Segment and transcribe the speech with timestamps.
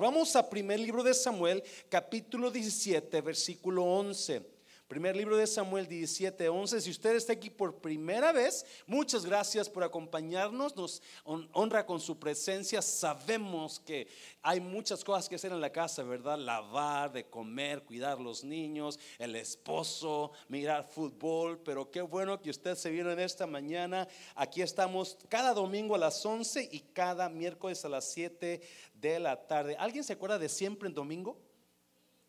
[0.00, 4.40] Vamos a primer libro de Samuel, capítulo 17, versículo 11.
[4.92, 6.82] Primer libro de Samuel 17, 11.
[6.82, 10.76] Si usted está aquí por primera vez, muchas gracias por acompañarnos.
[10.76, 12.82] Nos honra con su presencia.
[12.82, 14.06] Sabemos que
[14.42, 16.36] hay muchas cosas que hacer en la casa, ¿verdad?
[16.36, 21.58] Lavar, de comer, cuidar los niños, el esposo, mirar fútbol.
[21.64, 24.06] Pero qué bueno que usted se vino en esta mañana.
[24.34, 28.60] Aquí estamos cada domingo a las 11 y cada miércoles a las 7
[28.92, 29.74] de la tarde.
[29.78, 31.51] ¿Alguien se acuerda de siempre en domingo?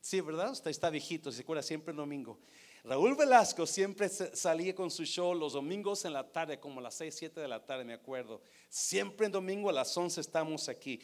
[0.03, 0.51] Sí, ¿verdad?
[0.51, 2.37] Usted está viejito, se acuerda siempre en domingo.
[2.83, 6.95] Raúl Velasco siempre salía con su show los domingos en la tarde, como a las
[6.95, 8.41] 6, 7 de la tarde, me acuerdo.
[8.67, 10.99] Siempre en domingo a las 11 estamos aquí.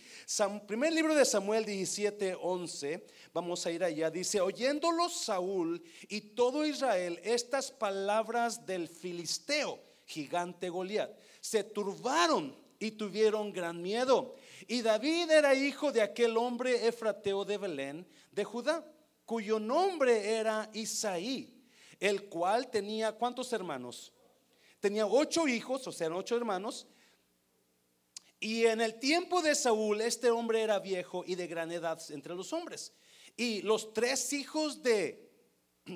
[0.68, 4.12] primer libro de Samuel 17, 11, vamos a ir allá.
[4.12, 12.92] Dice, oyéndolo Saúl y todo Israel estas palabras del filisteo, gigante Goliat, se turbaron y
[12.92, 14.36] tuvieron gran miedo.
[14.68, 18.86] Y David era hijo de aquel hombre efrateo de Belén, de Judá,
[19.26, 21.60] cuyo nombre era Isaí
[22.00, 24.14] el cual tenía cuántos hermanos?
[24.80, 26.88] Tenía ocho hijos, o sea, ocho hermanos.
[28.40, 32.36] Y en el tiempo de Saúl, este hombre era viejo y de gran edad entre
[32.36, 32.94] los hombres.
[33.36, 35.29] Y los tres hijos de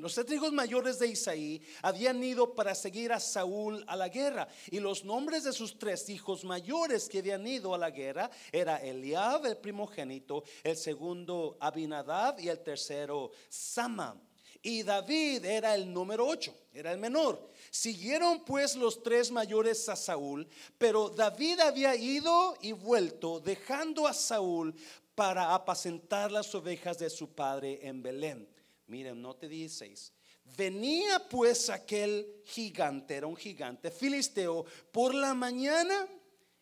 [0.02, 4.48] los tres hijos mayores de Isaí habían ido para seguir a Saúl a la guerra.
[4.72, 8.78] Y los nombres de sus tres hijos mayores que habían ido a la guerra era
[8.78, 14.20] Eliab, el primogénito, el segundo Abinadab y el tercero Sama
[14.66, 17.50] y David era el número 8, era el menor.
[17.70, 20.48] Siguieron pues los tres mayores a Saúl,
[20.78, 24.74] pero David había ido y vuelto, dejando a Saúl
[25.16, 28.48] para apacentar las ovejas de su padre en Belén.
[28.94, 30.14] Miren, no te 16.
[30.56, 36.08] Venía pues aquel gigante, era un gigante filisteo, por la mañana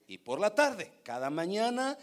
[0.08, 0.94] y por la tarde.
[1.04, 1.98] Cada mañana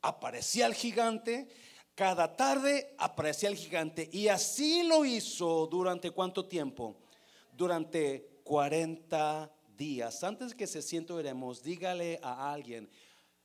[0.00, 1.48] aparecía el gigante
[1.96, 6.96] cada tarde aparecía el gigante y así lo hizo durante cuánto tiempo?
[7.52, 10.22] Durante 40 días.
[10.24, 10.80] Antes que se
[11.12, 12.88] veremos, dígale a alguien,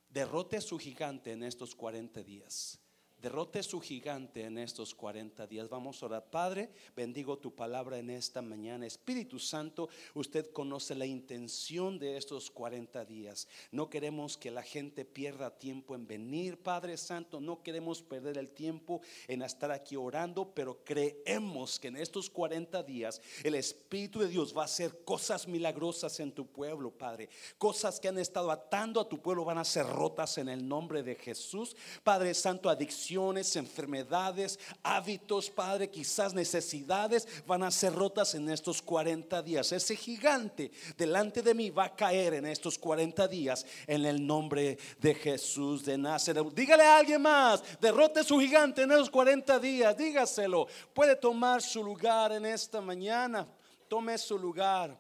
[0.07, 2.79] derrote a su gigante en estos 40 días
[3.22, 5.69] derrote su gigante en estos 40 días.
[5.69, 6.29] Vamos a orar.
[6.29, 8.85] Padre, bendigo tu palabra en esta mañana.
[8.85, 13.47] Espíritu Santo, usted conoce la intención de estos 40 días.
[13.72, 17.39] No queremos que la gente pierda tiempo en venir, Padre Santo.
[17.39, 22.83] No queremos perder el tiempo en estar aquí orando, pero creemos que en estos 40
[22.83, 27.29] días el Espíritu de Dios va a hacer cosas milagrosas en tu pueblo, Padre.
[27.57, 31.01] Cosas que han estado atando a tu pueblo van a ser rotas en el nombre
[31.01, 31.75] de Jesús.
[32.03, 33.06] Padre Santo, adicción
[33.56, 39.72] enfermedades, hábitos, Padre, quizás necesidades van a ser rotas en estos 40 días.
[39.72, 44.78] Ese gigante delante de mí va a caer en estos 40 días en el nombre
[45.00, 46.45] de Jesús de Nazaret.
[46.53, 50.68] Dígale a alguien más, derrote su gigante en esos 40 días, dígaselo.
[50.94, 53.47] Puede tomar su lugar en esta mañana.
[53.88, 55.00] Tome su lugar.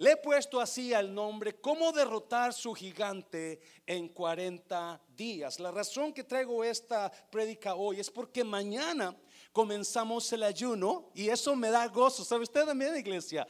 [0.00, 5.60] Le he puesto así al nombre, cómo derrotar su gigante en 40 días.
[5.60, 9.14] La razón que traigo esta prédica hoy es porque mañana
[9.52, 12.24] comenzamos el ayuno y eso me da gozo.
[12.24, 13.46] ¿Sabe usted también, iglesia?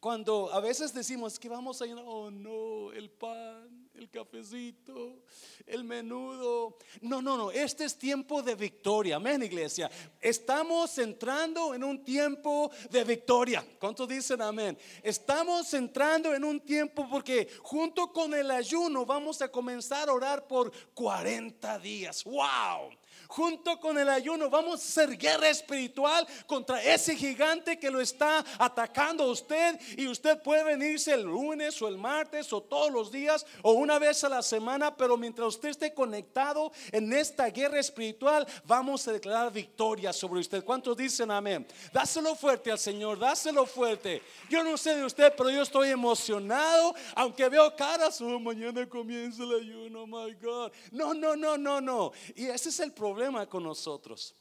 [0.00, 5.22] Cuando a veces decimos que vamos a ayunar, oh no, el pan el cafecito,
[5.66, 6.76] el menudo.
[7.00, 9.16] No, no, no, este es tiempo de victoria.
[9.16, 9.90] Amén, iglesia.
[10.20, 13.66] Estamos entrando en un tiempo de victoria.
[13.78, 14.76] ¿Cuántos dicen amén?
[15.02, 20.46] Estamos entrando en un tiempo porque junto con el ayuno vamos a comenzar a orar
[20.46, 22.24] por 40 días.
[22.24, 22.90] ¡Wow!
[23.28, 28.44] Junto con el ayuno, vamos a hacer guerra espiritual contra ese gigante que lo está
[28.58, 29.78] atacando a usted.
[29.96, 33.98] Y usted puede venirse el lunes o el martes o todos los días o una
[33.98, 39.12] vez a la semana, pero mientras usted esté conectado en esta guerra espiritual, vamos a
[39.12, 40.64] declarar victoria sobre usted.
[40.64, 41.66] ¿Cuántos dicen amén?
[41.92, 44.22] Dáselo fuerte al Señor, dáselo fuerte.
[44.48, 49.42] Yo no sé de usted, pero yo estoy emocionado, aunque veo caras, oh, mañana comienza
[49.42, 50.72] el ayuno, my God.
[50.90, 52.12] No, no, no, no, no.
[52.34, 54.34] Y ese es el problema problema con nosotros.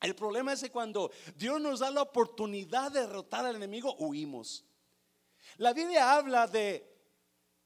[0.00, 4.64] El problema es que cuando Dios nos da la oportunidad de derrotar al enemigo, huimos.
[5.58, 6.92] La Biblia habla de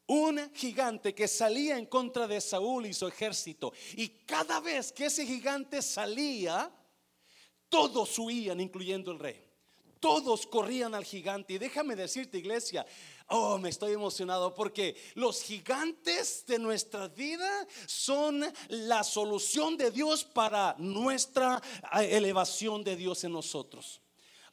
[0.06, 3.72] un gigante que salía en contra de Saúl y su ejército.
[3.94, 6.70] Y cada vez que ese gigante salía,
[7.70, 9.42] todos huían, incluyendo el rey.
[9.98, 11.54] Todos corrían al gigante.
[11.54, 12.84] Y déjame decirte, iglesia,
[13.30, 20.24] Oh, me estoy emocionado porque los gigantes de nuestra vida son la solución de Dios
[20.24, 21.60] para nuestra
[22.00, 24.00] eh, elevación de Dios en nosotros.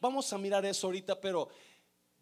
[0.02, 1.48] Vamos a mirar eso ahorita, pero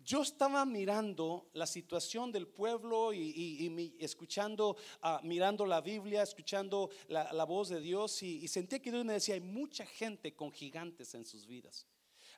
[0.03, 7.45] yo estaba mirando la situación del pueblo y, escuchando, ah, mirando la Biblia, escuchando la,
[7.45, 11.25] voz de Dios y, sentía que Dios me decía, hay mucha gente con gigantes en
[11.25, 11.87] sus vidas.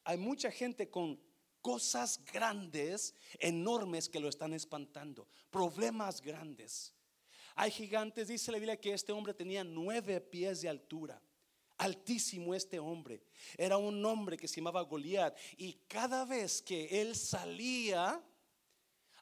[0.05, 1.19] Hay mucha gente con
[1.65, 6.93] cosas grandes, enormes que lo están espantando, problemas grandes.
[7.55, 11.19] Hay gigantes, dice la Biblia que este hombre tenía nueve pies de altura.
[11.79, 13.23] Altísimo este hombre.
[13.57, 15.35] Era un hombre que se llamaba Goliat.
[15.57, 18.23] Y cada vez que él salía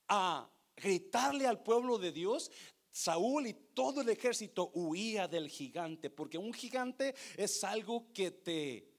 [0.09, 2.51] a gritarle al pueblo de Dios,
[2.91, 6.09] Saúl y todo el ejército huía del gigante.
[6.09, 8.91] Porque un gigante es algo que te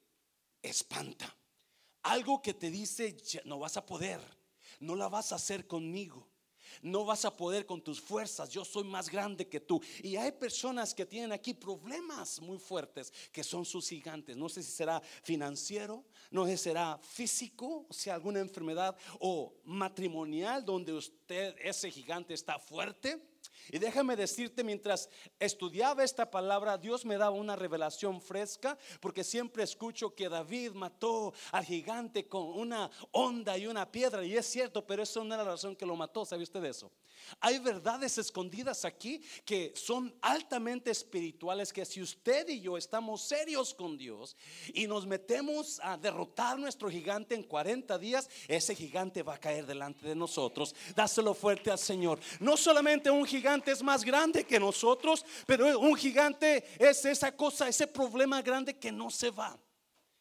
[0.62, 1.37] espanta.
[2.04, 4.20] Algo que te dice, no vas a poder.
[4.80, 6.28] No la vas a hacer conmigo.
[6.82, 8.50] No vas a poder con tus fuerzas.
[8.50, 9.80] Yo soy más grande que tú.
[10.02, 14.36] Y hay personas que tienen aquí problemas muy fuertes que son sus gigantes.
[14.36, 19.54] No sé si será financiero, no sé si será físico, o sea, alguna enfermedad o
[19.64, 23.33] matrimonial donde usted, ese gigante está fuerte.
[23.70, 25.08] Y déjame decirte, mientras
[25.38, 31.32] estudiaba esta palabra, Dios me daba una revelación fresca, porque siempre escucho que David mató
[31.52, 35.44] al gigante con una onda y una piedra, y es cierto, pero eso no era
[35.44, 36.90] la razón que lo mató, ¿sabe usted eso?
[37.40, 43.75] Hay verdades escondidas aquí que son altamente espirituales, que si usted y yo estamos serios
[43.75, 44.37] con Dios
[44.72, 49.66] y nos metemos a derrotar nuestro gigante en 40 días, ese gigante va a caer
[49.66, 50.75] delante de nosotros.
[50.94, 52.19] Dáselo fuerte al Señor.
[52.40, 57.68] No solamente un gigante, es más grande que nosotros, pero un gigante es esa cosa,
[57.68, 59.58] ese problema grande que no se va,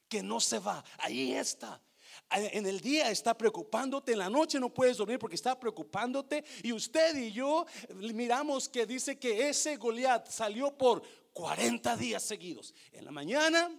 [0.07, 0.83] que no se va.
[0.99, 1.81] Ahí está.
[2.29, 6.43] En el día está preocupándote, en la noche no puedes dormir porque está preocupándote.
[6.63, 11.01] Y usted y yo miramos que dice que ese Goliat salió por
[11.33, 13.71] 40 días seguidos, en la mañana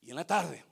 [0.00, 0.71] y en la tarde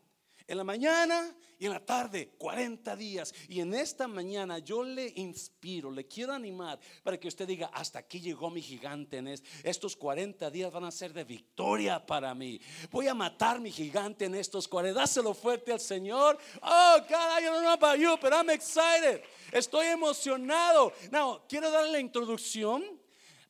[0.50, 3.32] en la mañana y en la tarde, 40 días.
[3.48, 8.00] Y en esta mañana yo le inspiro, le quiero animar para que usted diga, hasta
[8.00, 9.18] aquí llegó mi gigante.
[9.18, 9.28] En
[9.62, 12.60] estos 40 días van a ser de victoria para mí.
[12.90, 14.98] Voy a matar mi gigante en estos 40.
[14.98, 16.36] Dáselo fuerte al Señor.
[16.62, 19.22] Oh, God, I don't know about you, but I'm excited.
[19.52, 20.92] Estoy emocionado.
[21.12, 22.82] Now, quiero darle la introducción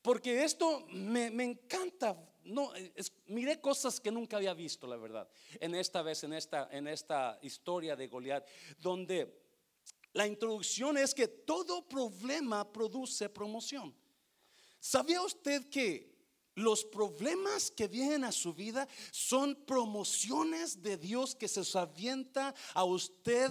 [0.03, 2.15] porque esto me, me encanta
[2.51, 2.73] no,
[3.27, 7.39] miré cosas que nunca había visto, la verdad, en esta vez, en esta, en esta
[7.43, 8.47] historia de Goliat,
[8.79, 9.41] donde
[10.13, 13.95] la introducción es que todo problema produce promoción.
[14.81, 16.11] ¿Sabía usted que
[16.55, 22.85] los problemas que vienen a su vida son promociones de Dios que se avienta a
[22.85, 23.51] usted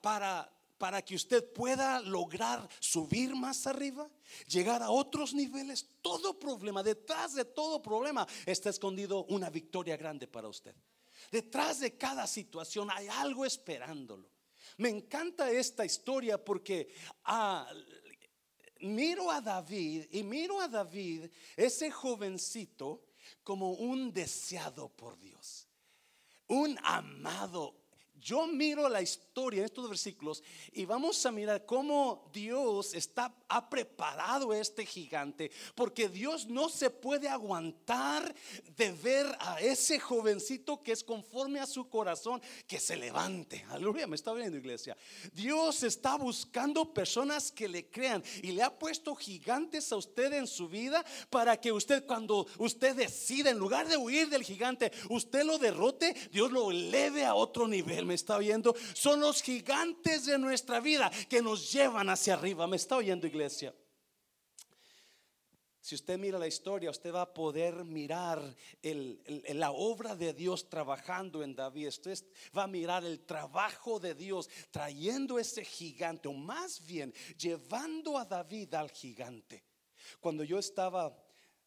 [0.00, 4.08] para para que usted pueda lograr subir más arriba,
[4.46, 5.86] llegar a otros niveles.
[6.02, 10.74] Todo problema, detrás de todo problema está escondido una victoria grande para usted.
[11.30, 14.30] Detrás de cada situación hay algo esperándolo.
[14.78, 16.92] Me encanta esta historia porque
[17.24, 17.66] ah,
[18.80, 23.02] miro a David y miro a David, ese jovencito,
[23.42, 25.66] como un deseado por Dios,
[26.46, 27.74] un amado
[28.26, 30.42] yo miro la historia en estos versículos
[30.72, 36.88] y vamos a mirar cómo Dios está, ha preparado este gigante, porque Dios no se
[36.88, 38.34] puede aguantar
[38.78, 43.62] de ver a ese jovencito que es conforme a su corazón, que se levante.
[43.68, 44.96] Aleluya, me está viendo iglesia.
[45.34, 50.46] Dios está buscando personas que le crean y le ha puesto gigantes a usted en
[50.46, 55.44] su vida para que usted cuando usted decida, en lugar de huir del gigante, usted
[55.44, 60.38] lo derrote, Dios lo eleve a otro nivel me está oyendo, son los gigantes de
[60.38, 62.66] nuestra vida que nos llevan hacia arriba.
[62.66, 63.74] ¿Me está oyendo, iglesia?
[65.80, 68.40] Si usted mira la historia, usted va a poder mirar
[68.82, 71.88] la obra de Dios trabajando en David.
[71.88, 72.24] Usted
[72.56, 78.24] va a mirar el trabajo de Dios trayendo ese gigante, o más bien llevando a
[78.24, 79.64] David al gigante.
[80.20, 81.16] Cuando yo estaba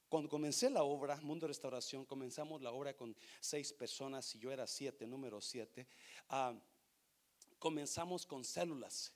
[0.10, 4.66] cuando comencé la obra, Mundo Restauración, comenzamos la obra con seis personas y yo era
[4.66, 5.88] siete, número siete.
[6.30, 6.54] Ah,
[7.60, 9.14] comenzamos con células.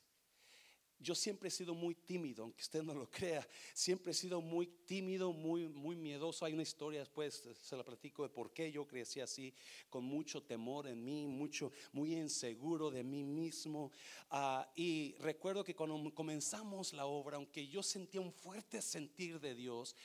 [1.03, 3.45] Yo siempre he sido muy tímido, aunque usted no lo crea.
[3.73, 6.45] Siempre he sido muy tímido, muy, muy miedoso.
[6.45, 9.53] Hay una historia después, se la platico de por qué yo crecí así,
[9.89, 13.91] con mucho temor en mí, mucho, muy inseguro de mí mismo.
[14.29, 19.55] Ah, y recuerdo que cuando comenzamos la obra, aunque yo sentía un fuerte sentir de
[19.55, 19.97] Dios,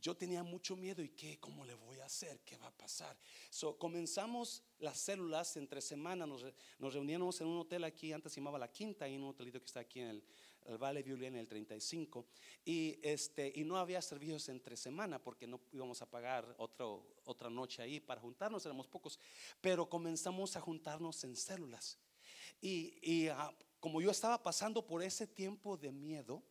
[0.00, 3.16] yo tenía mucho miedo y qué, cómo le voy a hacer, qué va a pasar.
[3.50, 6.44] So, comenzamos las células entre semana, nos,
[6.78, 9.58] nos reuníamos en un hotel aquí, antes se llamaba La Quinta, y en un hotelito
[9.60, 10.24] que está aquí en el,
[10.66, 12.26] el Valle View en el 35,
[12.64, 17.50] y, este, y no había servicios entre semana porque no íbamos a pagar otro, otra
[17.50, 19.18] noche ahí para juntarnos, éramos pocos,
[19.60, 21.98] pero comenzamos a juntarnos en células.
[22.60, 26.42] Y, y ah, como yo estaba pasando por ese tiempo de miedo,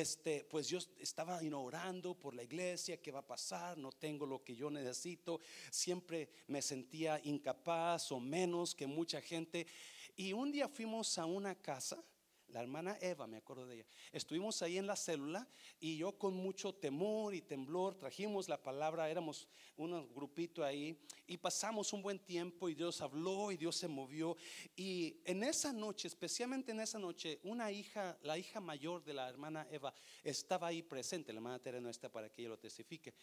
[0.00, 3.78] este, pues yo estaba orando por la iglesia, ¿qué va a pasar?
[3.78, 5.40] No tengo lo que yo necesito.
[5.70, 9.66] Siempre me sentía incapaz o menos que mucha gente.
[10.14, 12.02] Y un día fuimos a una casa
[12.48, 13.86] la hermana Eva, me acuerdo de ella.
[14.12, 15.48] Estuvimos ahí en la célula
[15.80, 21.36] y yo con mucho temor y temblor trajimos la palabra, éramos un grupito ahí y
[21.36, 24.36] pasamos un buen tiempo y Dios habló y Dios se movió.
[24.76, 29.28] Y en esa noche, especialmente en esa noche, una hija, la hija mayor de la
[29.28, 31.32] hermana Eva, estaba ahí presente.
[31.32, 33.14] La hermana Tere no está para que ella lo testifique,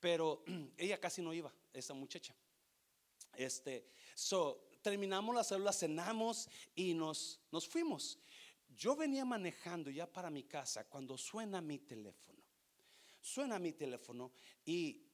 [0.00, 0.44] pero
[0.76, 2.34] ella casi no iba, esa muchacha.
[3.34, 8.18] Este, so, terminamos la célula, cenamos y nos, nos fuimos.
[8.76, 12.42] Yo venía manejando ya para mi casa cuando suena mi teléfono.
[13.20, 14.32] Suena mi teléfono
[14.64, 15.06] y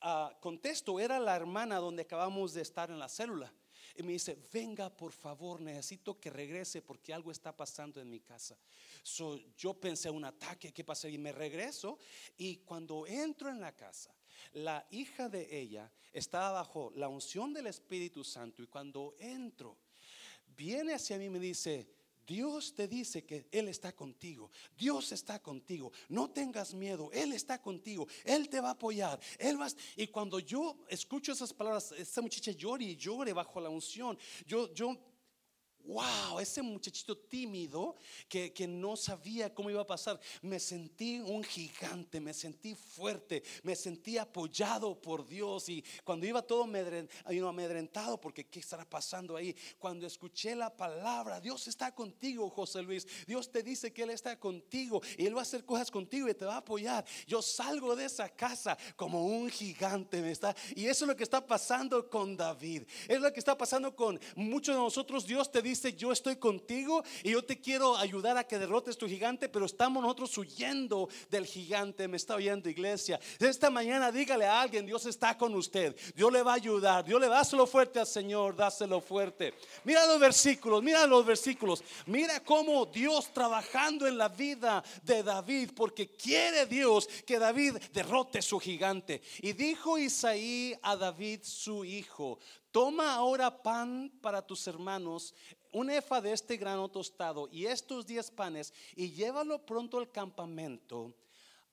[0.00, 3.52] ah, contesto, era la hermana donde acabamos de estar en la célula.
[3.96, 8.20] Y me dice, venga por favor, necesito que regrese porque algo está pasando en mi
[8.20, 8.56] casa.
[9.02, 11.08] So, yo pensé un ataque, ¿qué pasa?
[11.08, 11.98] Y me regreso
[12.36, 14.14] y cuando entro en la casa,
[14.52, 19.76] la hija de ella estaba bajo la unción del Espíritu Santo y cuando entro,
[20.46, 21.97] viene hacia mí y me dice,
[22.28, 24.50] Dios te dice que Él está contigo.
[24.76, 25.90] Dios está contigo.
[26.10, 27.10] No tengas miedo.
[27.10, 28.06] Él está contigo.
[28.22, 29.18] Él te va a apoyar.
[29.38, 33.70] Él va y cuando yo escucho esas palabras, esta muchacha llora y llore bajo la
[33.70, 34.18] unción.
[34.46, 34.94] Yo, yo
[35.88, 37.96] wow, ese muchachito tímido
[38.28, 43.74] que, no sabía cómo iba a pasar, me sentí un gigante, me sentí fuerte, me
[43.74, 45.68] sentí apoyado por Dios.
[45.70, 51.66] Y cuando iba todo amedrentado porque qué estará pasando ahí, cuando escuché la palabra, Dios
[51.68, 55.42] está contigo, José Luis, Dios te dice que Él está contigo y Él va a
[55.42, 57.04] hacer cosas contigo y te va a apoyar.
[57.26, 61.22] Yo salgo de esa casa como un gigante, me está, y eso es lo que
[61.22, 65.62] está pasando con David, es lo que está pasando con muchos de nosotros, Dios te
[65.62, 69.66] dice, yo estoy contigo y yo te quiero ayudar a que derrotes tu gigante, pero
[69.66, 72.08] estamos nosotros huyendo del gigante.
[72.08, 73.20] Me está oyendo iglesia.
[73.38, 75.96] Esta mañana dígale a alguien, Dios está con usted.
[76.14, 77.04] Dios le va a ayudar.
[77.04, 79.54] Dios le dáselo fuerte al Señor, dáselo fuerte.
[79.84, 81.82] Mira los versículos, mira los versículos.
[82.06, 88.42] Mira cómo Dios trabajando en la vida de David, porque quiere Dios que David derrote
[88.42, 89.22] su gigante.
[89.40, 92.38] Y dijo Isaí a David su hijo,
[92.70, 95.34] toma ahora pan para tus hermanos
[95.72, 101.14] un efa de este grano tostado y estos diez panes y llévalo pronto al campamento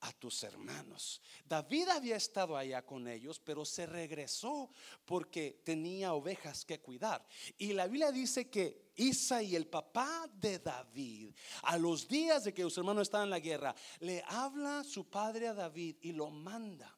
[0.01, 1.21] a tus hermanos.
[1.45, 4.69] David había estado allá con ellos, pero se regresó
[5.05, 7.25] porque tenía ovejas que cuidar.
[7.57, 11.33] Y la Biblia dice que Isaí, el papá de David,
[11.63, 15.47] a los días de que sus hermanos estaban en la guerra, le habla su padre
[15.47, 16.95] a David y lo manda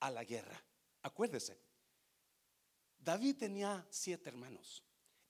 [0.00, 0.62] a la guerra.
[1.02, 1.58] Acuérdese,
[3.02, 4.82] David tenía siete hermanos.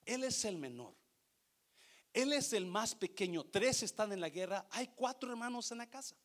[0.05, 0.93] Él es el menor.
[2.13, 3.43] Él es el más pequeño.
[3.45, 4.67] Tres están en la guerra.
[4.71, 6.15] Hay cuatro hermanos en la casa.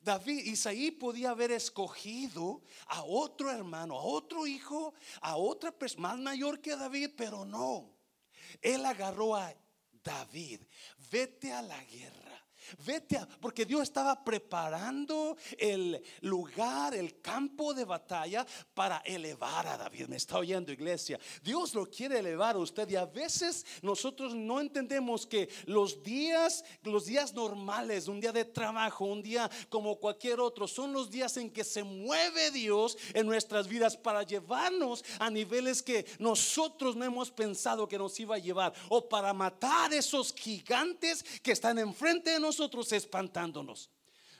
[0.00, 6.18] David, Isaí podía haber escogido a otro hermano, a otro hijo, a otra persona más
[6.18, 7.98] mayor que David, pero no.
[8.62, 9.52] Él agarró a
[10.04, 10.60] David.
[11.10, 12.27] Vete a la guerra.
[12.84, 20.08] Vete porque Dios estaba preparando el lugar, el campo de batalla para elevar a David.
[20.08, 21.18] Me está oyendo iglesia.
[21.42, 26.64] Dios lo quiere elevar a usted y a veces nosotros no entendemos que los días,
[26.82, 31.36] los días normales, un día de trabajo, un día como cualquier otro, son los días
[31.36, 37.04] en que se mueve Dios en nuestras vidas para llevarnos a niveles que nosotros no
[37.04, 42.30] hemos pensado que nos iba a llevar o para matar esos gigantes que están enfrente
[42.30, 43.88] de nosotros nosotros espantándonos.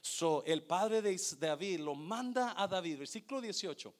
[0.02, 3.94] So, el padre de David lo manda a David, versículo 18.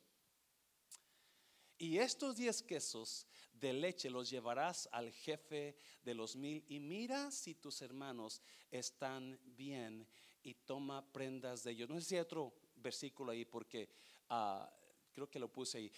[1.79, 7.31] Y estos diez quesos de leche los llevarás al jefe de los mil y mira
[7.31, 10.09] si tus hermanos están bien
[10.43, 11.89] y toma prendas de ellos.
[11.89, 13.89] No sé si hay otro versículo ahí porque
[14.31, 14.69] ah,
[15.13, 15.93] creo que lo puse ahí.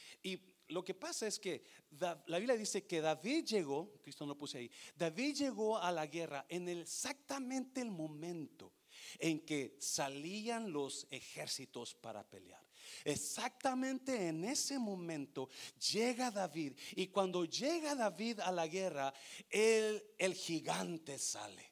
[0.70, 1.64] Lo que pasa es que
[1.98, 6.06] la Biblia dice que David llegó, Cristo no lo puse ahí, David llegó a la
[6.06, 8.72] guerra en exactamente el momento
[9.18, 12.64] en que salían los ejércitos para pelear.
[13.04, 15.48] Exactamente en ese momento
[15.92, 19.12] llega David y cuando llega David a la guerra,
[19.48, 21.69] el, el gigante sale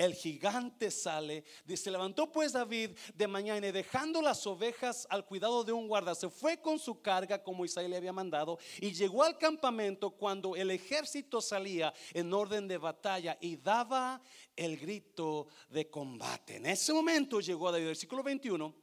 [0.00, 1.44] el gigante sale.
[1.76, 6.14] Se levantó pues David de mañana y dejando las ovejas al cuidado de un guarda,
[6.14, 10.56] se fue con su carga como Isaías le había mandado y llegó al campamento cuando
[10.56, 14.22] el ejército salía en orden de batalla y daba
[14.56, 16.56] el grito de combate.
[16.56, 18.74] En ese momento llegó David, versículo 21.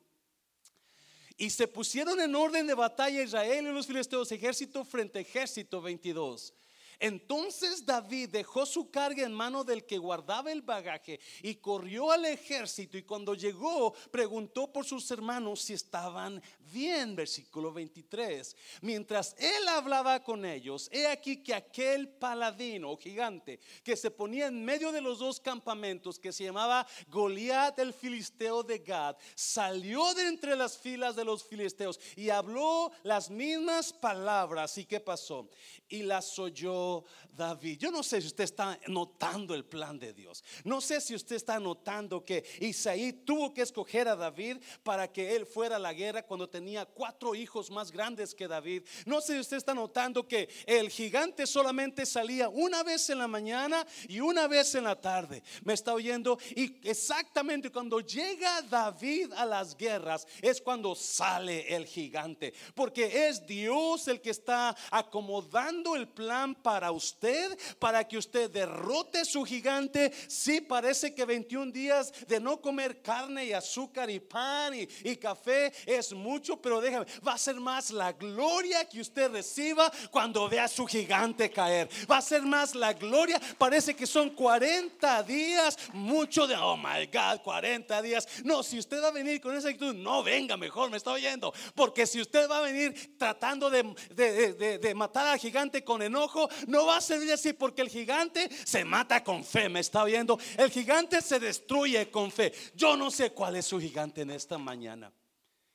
[1.36, 6.54] Y se pusieron en orden de batalla Israel y los filisteos, ejército frente ejército 22.
[7.00, 12.26] Entonces David dejó su carga en mano del que guardaba el bagaje y corrió al
[12.26, 18.56] ejército y cuando llegó preguntó por sus hermanos si estaban bien, versículo 23.
[18.82, 24.48] Mientras él hablaba con ellos, he aquí que aquel paladino o gigante que se ponía
[24.48, 30.14] en medio de los dos campamentos que se llamaba Goliat el filisteo de Gad, salió
[30.14, 34.78] de entre las filas de los filisteos y habló las mismas palabras.
[34.78, 35.50] ¿Y qué pasó?
[35.88, 36.87] Y las oyó
[37.32, 37.78] David.
[37.80, 40.44] Yo no sé si usted está notando el plan de Dios.
[40.64, 45.36] No sé si usted está notando que Isaí tuvo que escoger a David para que
[45.36, 48.84] él fuera a la guerra cuando tenía cuatro hijos más grandes que David.
[49.06, 53.28] No sé si usted está notando que el gigante solamente salía una vez en la
[53.28, 55.44] mañana y una vez en la tarde.
[55.64, 56.38] ¿Me está oyendo?
[56.56, 62.54] Y exactamente cuando llega David a las guerras es cuando sale el gigante.
[62.74, 69.26] Porque es Dios el que está acomodando el plan para usted, para que usted derrote
[69.26, 70.12] su gigante.
[70.28, 75.74] Sí, parece que 21 días de no comer carne y azúcar y pan y, café
[75.86, 80.66] es mucho, pero déjame, va a ser más la gloria que usted reciba cuando vea
[80.66, 81.90] a su gigante caer.
[82.10, 83.42] Va a ser más la gloria.
[83.58, 88.28] Parece que son 40 días, mucho de, oh my God, 40 días.
[88.44, 91.54] No, si usted va a venir con esa actitud, no venga mejor, me está oyendo.
[91.76, 93.84] Porque si usted va a venir tratando de,
[94.16, 98.50] de, de matar al gigante con enojo, no va a servir así porque el gigante
[98.66, 100.38] se mata con fe, me está oyendo.
[100.58, 102.54] El gigante se destruye con fe.
[102.76, 105.12] Yo no sé cuál es su gigante en esta mañana.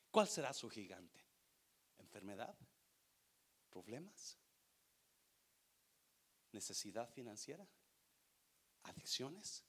[0.09, 1.19] ¿Cuál será su gigante?
[1.99, 2.55] ¿Enfermedad?
[3.69, 4.37] ¿Problemas?
[6.51, 7.67] ¿Necesidad financiera?
[8.83, 9.65] ¿Adicciones?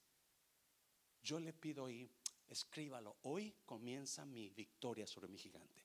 [1.23, 2.11] Yo le pido ahí,
[2.49, 3.17] escríbalo.
[3.23, 5.84] Hoy comienza mi victoria sobre mi gigante.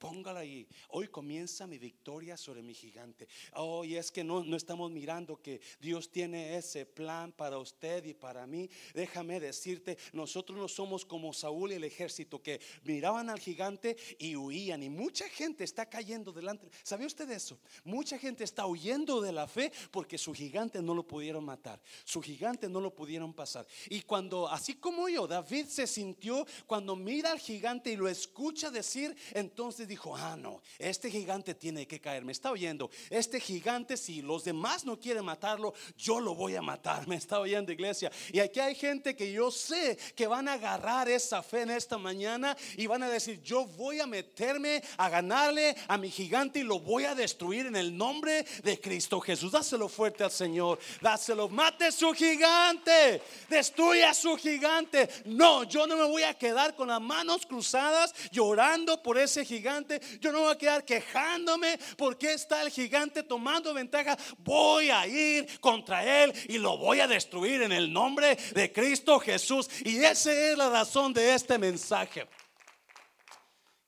[0.00, 0.66] Póngalo ahí.
[0.88, 3.28] Hoy comienza mi victoria sobre mi gigante.
[3.52, 8.06] Oh, y es que no, no estamos mirando que Dios tiene ese plan para usted
[8.06, 8.70] y para mí.
[8.94, 14.36] Déjame decirte, nosotros no somos como Saúl y el ejército que miraban al gigante y
[14.36, 14.82] huían.
[14.82, 16.70] Y mucha gente está cayendo delante.
[16.82, 17.60] ¿Sabía usted eso?
[17.84, 21.78] Mucha gente está huyendo de la fe porque su gigante no lo pudieron matar.
[22.06, 23.66] Su gigante no lo pudieron pasar.
[23.90, 28.70] Y cuando, así como yo, David se sintió cuando mira al gigante y lo escucha
[28.70, 32.24] decir, entonces dijo, ah, no, este gigante tiene que caer.
[32.24, 32.90] Me está oyendo.
[33.10, 37.06] Este gigante, si los demás no quieren matarlo, yo lo voy a matar.
[37.08, 38.10] Me está oyendo, iglesia.
[38.32, 41.98] Y aquí hay gente que yo sé que van a agarrar esa fe en esta
[41.98, 46.62] mañana y van a decir, yo voy a meterme a ganarle a mi gigante y
[46.62, 49.50] lo voy a destruir en el nombre de Cristo Jesús.
[49.50, 50.78] Dáselo fuerte al Señor.
[51.00, 51.48] Dáselo.
[51.48, 53.20] Mate su gigante.
[53.48, 55.08] Destruya su gigante.
[55.24, 59.79] No, yo no me voy a quedar con las manos cruzadas llorando por ese gigante
[60.20, 64.16] yo no voy a quedar quejándome porque está el gigante tomando ventaja.
[64.38, 69.18] Voy a ir contra él y lo voy a destruir en el nombre de Cristo
[69.18, 69.68] Jesús.
[69.84, 72.28] Y esa es la razón de este mensaje.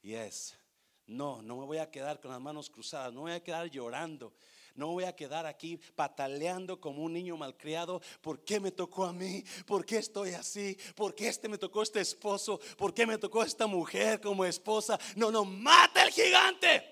[0.03, 0.59] Y es,
[1.07, 4.35] no, no me voy a quedar con las manos cruzadas, no voy a quedar llorando.
[4.75, 8.01] No voy a quedar aquí pataleando como un niño malcriado.
[8.21, 9.45] ¿Por qué me tocó a mí?
[9.67, 10.77] ¿Por qué estoy así?
[10.95, 12.61] ¿Por qué este me tocó este esposo?
[12.77, 14.99] ¿Por qué me tocó esta mujer como esposa?
[15.17, 16.85] No, no, mata el gigante.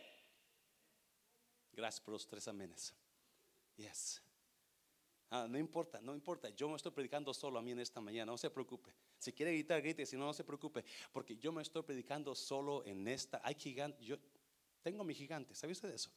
[1.73, 2.95] Gracias por los tres amenes.
[3.77, 4.23] Yes.
[5.31, 6.49] Ah, no importa, no importa.
[6.51, 8.33] Yo me estoy predicando solo a mí en esta mañana.
[8.33, 8.93] No se preocupe.
[9.19, 10.05] Si quiere gritar, grite.
[10.05, 10.85] Si no, no se preocupe.
[11.13, 13.41] Porque yo me estoy predicando solo en esta.
[13.45, 14.05] Hay gigante.
[14.05, 14.17] Yo
[14.83, 15.55] tengo mi gigante.
[15.55, 16.11] ¿Sabe usted eso?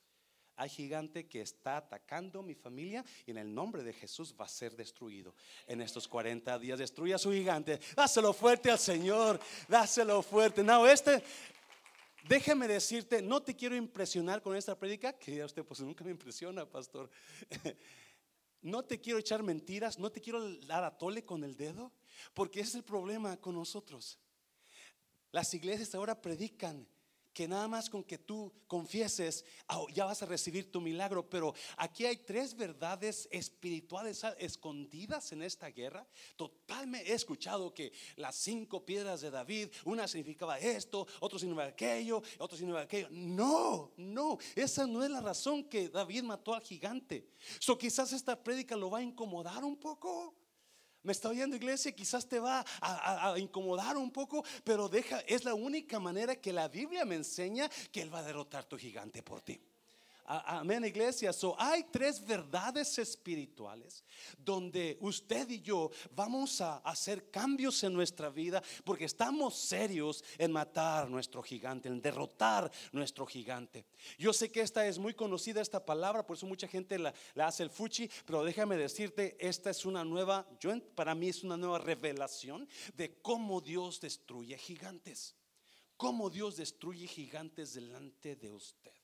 [0.56, 4.50] Hay gigante que está atacando mi familia y en el nombre de Jesús va a
[4.50, 5.34] ser destruido
[5.66, 6.78] en estos 40 días.
[6.78, 7.80] Destruya a su gigante.
[7.96, 9.40] Dáselo fuerte al Señor.
[9.68, 10.64] Dáselo fuerte.
[10.64, 11.24] No, este,
[12.28, 16.12] déjeme decirte, no te quiero impresionar con esta predica, que ya usted pues nunca me
[16.12, 17.10] impresiona, pastor.
[18.64, 21.92] No te quiero echar mentiras, no te quiero dar a tole con el dedo,
[22.34, 24.18] porque ese es el problema con nosotros.
[25.34, 26.88] Las iglesias ahora predican
[27.34, 31.28] que nada más con que tú confieses, ah, ya vas a recibir tu milagro.
[31.30, 36.08] Pero aquí hay tres verdades espirituales escondidas en esta guerra.
[36.36, 42.22] Totalmente he escuchado que las cinco piedras de David, una significaba esto, otro significaba aquello,
[42.38, 43.08] otro significaba aquello.
[43.12, 47.28] No, no, esa no es la razón que David mató al gigante.
[47.60, 50.43] So quizás esta prédica lo va a incomodar un poco.
[51.04, 55.54] Me está oyendo iglesia, quizás te va a, incomodar un poco, pero deja, es la
[55.54, 59.42] única manera que la Biblia me enseña que Él va a derrotar tu gigante por
[59.42, 59.60] ti.
[60.26, 61.34] Amén, iglesia.
[61.34, 64.06] So, hay tres verdades espirituales
[64.38, 70.54] donde usted y yo vamos a hacer cambios en nuestra vida porque estamos serios en
[70.54, 73.86] matar nuestro gigante, en derrotar nuestro gigante.
[74.18, 77.64] Yo sé que esta es muy conocida, esta palabra, por eso mucha gente la, hace
[77.64, 80.48] el fuchi, pero déjame decirte, esta es una nueva,
[80.96, 85.36] para mí es una nueva revelación de cómo Dios destruye gigantes.
[85.98, 89.03] Cómo Dios destruye gigantes delante de usted.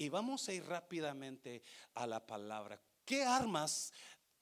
[0.00, 2.80] Y vamos a ir rápidamente a la palabra.
[3.04, 3.92] ¿Qué armas?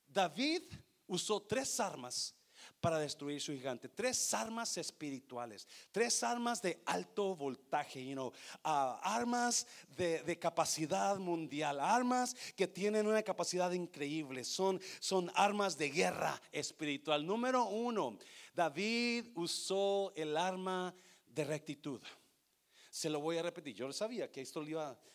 [0.07, 0.63] David
[1.09, 2.33] usó tres armas
[2.81, 3.89] para destruir su gigante.
[3.89, 9.67] Tres armas espirituales, tres armas de alto voltaje, you know, ah, armas
[9.97, 14.45] de, de, capacidad mundial, armas que tienen una capacidad increíble.
[14.45, 17.27] Son, son armas de guerra espiritual.
[17.27, 18.17] Número uno,
[18.55, 20.95] David usó el arma
[21.27, 22.01] de rectitud.
[22.99, 23.77] Se lo voy a repetir.
[23.77, 24.61] Yo sabía que esto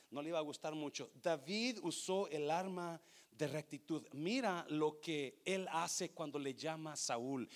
[0.09, 1.11] no le iba a gustar mucho.
[1.21, 4.07] David usó el arma de rectitud.
[4.13, 7.49] Mira lo que él hace cuando le llama a Saúl.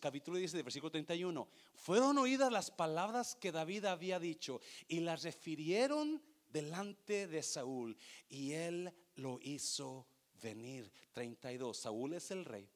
[0.00, 1.46] capítulo 10, versículo 31.
[1.76, 6.20] Fueron oídas las palabras que David había dicho y las refirieron
[6.52, 7.96] delante de Saúl
[8.28, 10.08] y él lo hizo
[10.42, 10.90] venir.
[11.12, 11.76] 32.
[11.76, 12.68] Saúl es el rey.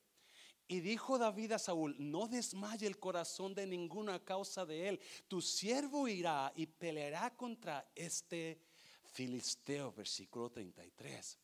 [0.68, 5.00] Y dijo David a Saúl, no desmaye el corazón de ninguna causa de él.
[5.28, 8.60] Tu siervo irá y peleará contra este
[9.04, 11.38] filisteo, versículo 33.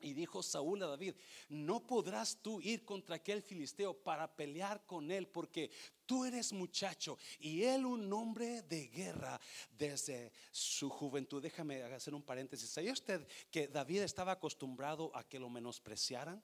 [0.00, 1.14] Y dijo Saúl a David,
[1.48, 5.70] no podrás tú ir contra aquel filisteo para pelear con él, porque
[6.04, 11.40] tú eres muchacho y él un hombre de guerra desde su juventud.
[11.40, 12.68] Déjame hacer un paréntesis.
[12.68, 16.42] ¿Sabía usted que David estaba acostumbrado a que lo menospreciaran?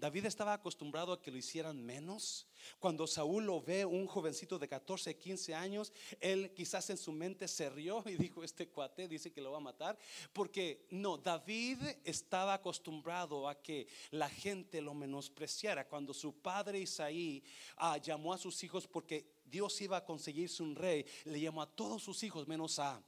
[0.00, 2.46] David estaba acostumbrado a que lo hicieran menos.
[2.78, 7.46] Cuando Saúl lo ve, un jovencito de 14, 15 años, él quizás en su mente
[7.46, 9.98] se rió y dijo, este cuate dice que lo va a matar.
[10.32, 15.86] Porque no, David estaba acostumbrado a que la gente lo menospreciara.
[15.86, 17.44] Cuando su padre Isaí
[17.76, 21.70] ah, llamó a sus hijos porque Dios iba a conseguirse un rey, le llamó a
[21.70, 23.02] todos sus hijos menos a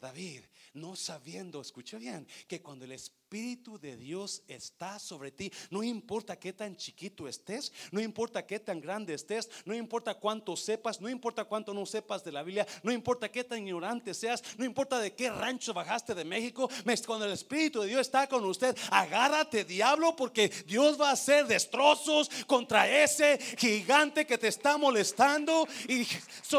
[0.00, 0.42] David,
[0.74, 5.50] no sabiendo, escucha bien, que cuando el Espíritu Espíritu de Dios está sobre ti.
[5.68, 10.56] No importa qué tan chiquito estés, no importa qué tan grande estés, no importa cuánto
[10.56, 14.40] sepas, no importa cuánto no sepas de la Biblia, no importa qué tan ignorante seas,
[14.56, 16.70] no importa de qué rancho bajaste de México,
[17.04, 21.48] cuando el Espíritu de Dios está con usted, agárrate diablo porque Dios va a hacer
[21.48, 25.66] destrozos contra ese gigante que te está molestando.
[25.88, 26.06] Y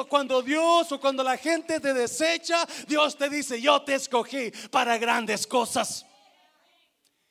[0.10, 4.98] cuando Dios o cuando la gente te desecha, Dios te dice, yo te escogí para
[4.98, 6.06] grandes cosas.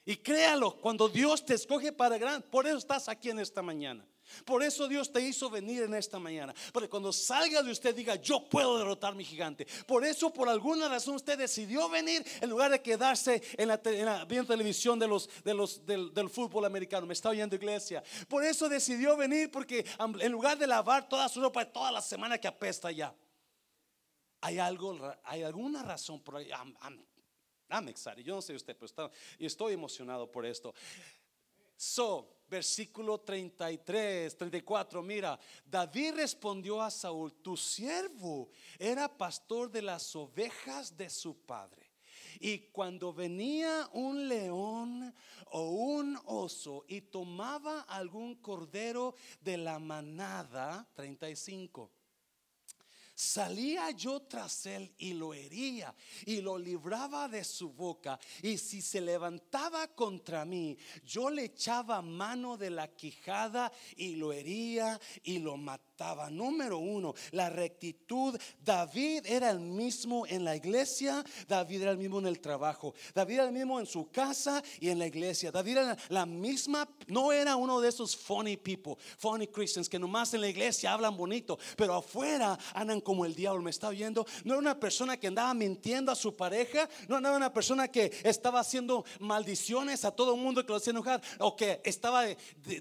[0.05, 4.07] Y créalo, cuando Dios te escoge para gran, por eso estás aquí en esta mañana.
[4.45, 6.55] Por eso Dios te hizo venir en esta mañana.
[6.73, 9.67] Porque cuando salga de usted diga, yo puedo derrotar mi gigante.
[9.87, 14.99] Por eso, por alguna razón, usted decidió venir en lugar de quedarse en la, televisión
[14.99, 17.07] de los, de los, del, fútbol americano.
[17.07, 18.03] Me está oyendo iglesia.
[18.29, 19.85] Por eso decidió venir porque
[20.21, 23.15] en lugar de lavar toda su ropa toda la semana que apesta ya.
[24.41, 26.51] Hay algo, hay alguna razón por ahí.
[27.89, 28.23] Excited.
[28.23, 30.75] Yo no sé usted, pero estoy emocionado por esto.
[31.77, 40.15] So, versículo 33, 34, mira, David respondió a Saúl, tu siervo era pastor de las
[40.15, 41.91] ovejas de su padre.
[42.41, 45.15] Y cuando venía un león
[45.47, 51.91] o un oso y tomaba algún cordero de la manada, 35
[53.15, 55.95] Salía yo tras él y lo hería
[56.27, 58.19] y lo libraba de su boca.
[58.43, 64.33] Y si se levantaba contra mí, yo le echaba mano de la quijada y lo
[64.33, 65.94] hería y lo mataba
[66.31, 68.37] Número uno, la rectitud.
[68.61, 73.35] David era el mismo en la iglesia, David era el mismo en el trabajo, David
[73.35, 75.53] era el mismo en su casa y en la iglesia.
[75.53, 80.35] David era la misma, no era uno de esos funny people, funny Christians que nomás
[80.35, 83.63] en la iglesia hablan bonito, pero afuera andan como el diablo.
[83.63, 84.27] ¿Me está oyendo?
[84.45, 88.11] No era una persona que andaba mintiendo a su pareja, no era una persona que
[88.25, 92.25] estaba haciendo maldiciones a todo el mundo que lo hacía enojar o que estaba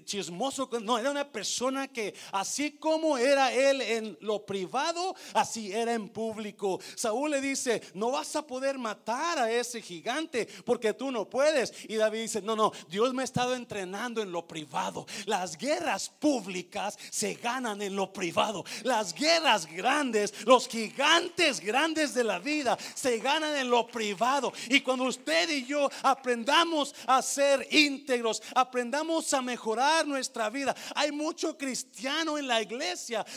[0.04, 0.68] chismoso.
[0.82, 6.08] No, era una persona que así como era él en lo privado, así era en
[6.08, 6.80] público.
[6.94, 11.72] Saúl le dice, no vas a poder matar a ese gigante porque tú no puedes.
[11.88, 15.06] Y David dice, no, no, Dios me ha estado entrenando en lo privado.
[15.26, 18.64] Las guerras públicas se ganan en lo privado.
[18.82, 24.52] Las guerras grandes los gigantes grandes de la vida se ganan en lo privado.
[24.68, 30.74] Y cuando usted y yo aprendamos a ser íntegros, aprendamos a mejorar nuestra vida.
[30.94, 32.93] Hay mucho cristiano en la iglesia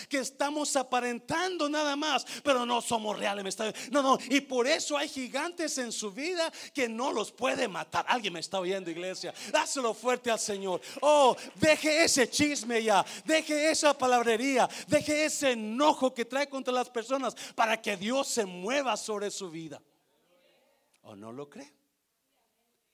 [0.09, 3.57] que estamos aparentando nada más, pero no somos reales.
[3.91, 4.17] No, no.
[4.29, 8.05] Y por eso hay gigantes en su vida que no los puede matar.
[8.07, 9.33] Alguien me está oyendo, iglesia.
[9.51, 10.81] Dáselo fuerte al Señor.
[11.01, 13.05] Oh, deje ese chisme ya.
[13.25, 14.69] Deje esa palabrería.
[14.87, 19.49] Deje ese enojo que trae contra las personas para que Dios se mueva sobre su
[19.49, 19.81] vida.
[21.01, 21.73] ¿O no lo cree?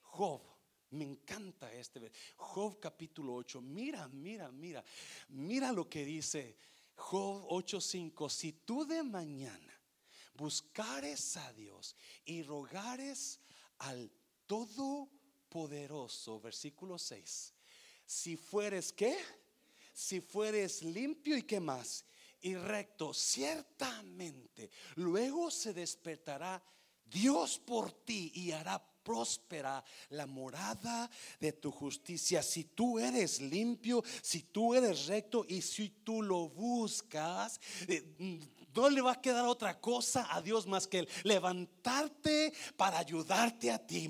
[0.01, 0.52] Job.
[0.93, 2.11] Me encanta este.
[2.37, 3.61] Job capítulo 8.
[3.61, 4.83] Mira, mira, mira.
[5.29, 6.55] Mira lo que dice
[6.95, 8.29] Job 8:5.
[8.29, 9.73] Si tú de mañana
[10.35, 13.39] buscares a Dios y rogares
[13.79, 14.11] al
[14.45, 17.53] Todopoderoso, versículo 6.
[18.05, 19.17] Si fueres qué?
[19.93, 22.05] Si fueres limpio y qué más?
[22.41, 24.69] Y recto, ciertamente.
[24.95, 26.61] Luego se despertará
[27.05, 32.41] Dios por ti y hará próspera la morada de tu justicia.
[32.41, 37.59] Si tú eres limpio, si tú eres recto y si tú lo buscas,
[38.75, 43.77] no le va a quedar otra cosa a Dios más que levantarte para ayudarte a
[43.77, 44.09] ti.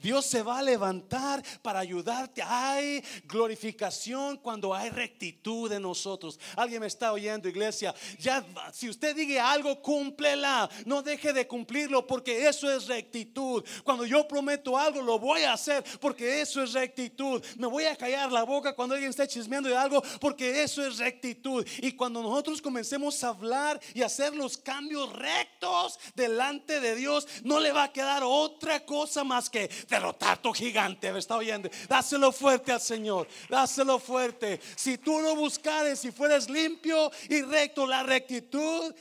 [0.00, 2.42] Dios se va a levantar para ayudarte.
[2.42, 6.38] Hay glorificación cuando hay rectitud en nosotros.
[6.56, 7.94] Alguien me está oyendo, iglesia.
[8.18, 10.68] Ya, si usted diga algo, cúmplela.
[10.84, 13.64] No deje de cumplirlo porque eso es rectitud.
[13.84, 17.42] Cuando yo prometo algo, lo voy a hacer porque eso es rectitud.
[17.56, 20.98] Me voy a callar la boca cuando alguien esté chismeando de algo porque eso es
[20.98, 21.66] rectitud.
[21.78, 27.60] Y cuando nosotros comencemos a hablar y hacer los cambios rectos delante de Dios, no
[27.60, 31.12] le va a quedar otra cosa más que derrotar tu gigante.
[31.12, 31.68] ¿Me está oyendo?
[31.88, 33.28] Dáselo fuerte al Señor.
[33.48, 34.60] Dáselo fuerte.
[34.76, 38.94] Si tú lo buscares, si fueres limpio y recto, la rectitud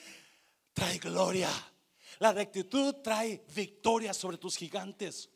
[0.74, 1.50] trae gloria.
[2.20, 5.30] La rectitud trae victoria sobre tus gigantes.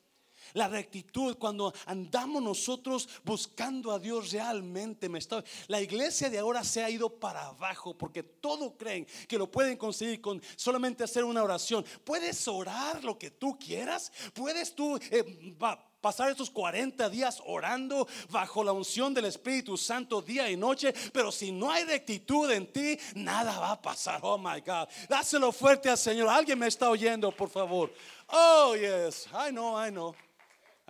[0.54, 6.64] La rectitud, cuando andamos nosotros buscando a Dios realmente, me está, la iglesia de ahora
[6.64, 11.24] se ha ido para abajo porque todo creen que lo pueden conseguir con solamente hacer
[11.24, 11.86] una oración.
[12.04, 15.56] Puedes orar lo que tú quieras, puedes tú eh,
[16.02, 21.32] pasar estos 40 días orando bajo la unción del Espíritu Santo día y noche, pero
[21.32, 24.20] si no hay rectitud en ti, nada va a pasar.
[24.24, 26.28] Oh my God, dáselo fuerte al Señor.
[26.28, 27.94] Alguien me está oyendo, por favor.
[28.28, 30.16] Oh, yes, I know, I know.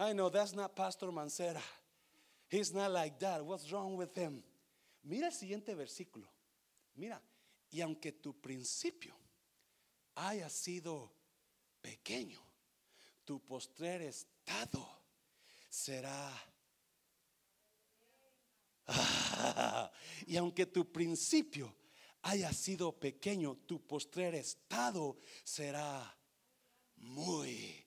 [0.01, 1.61] I know that's not Pastor Mancera.
[2.49, 3.45] He's not like that.
[3.45, 4.41] What's wrong with him?
[5.03, 6.25] Mira el siguiente versículo.
[6.97, 7.21] Mira,
[7.71, 9.13] y aunque tu principio
[10.15, 11.11] haya sido
[11.83, 12.39] pequeño,
[13.23, 14.83] tu postrer estado
[15.69, 16.31] será.
[20.25, 21.75] y aunque tu principio
[22.23, 26.17] haya sido pequeño, tu postrer estado será
[26.97, 27.80] muy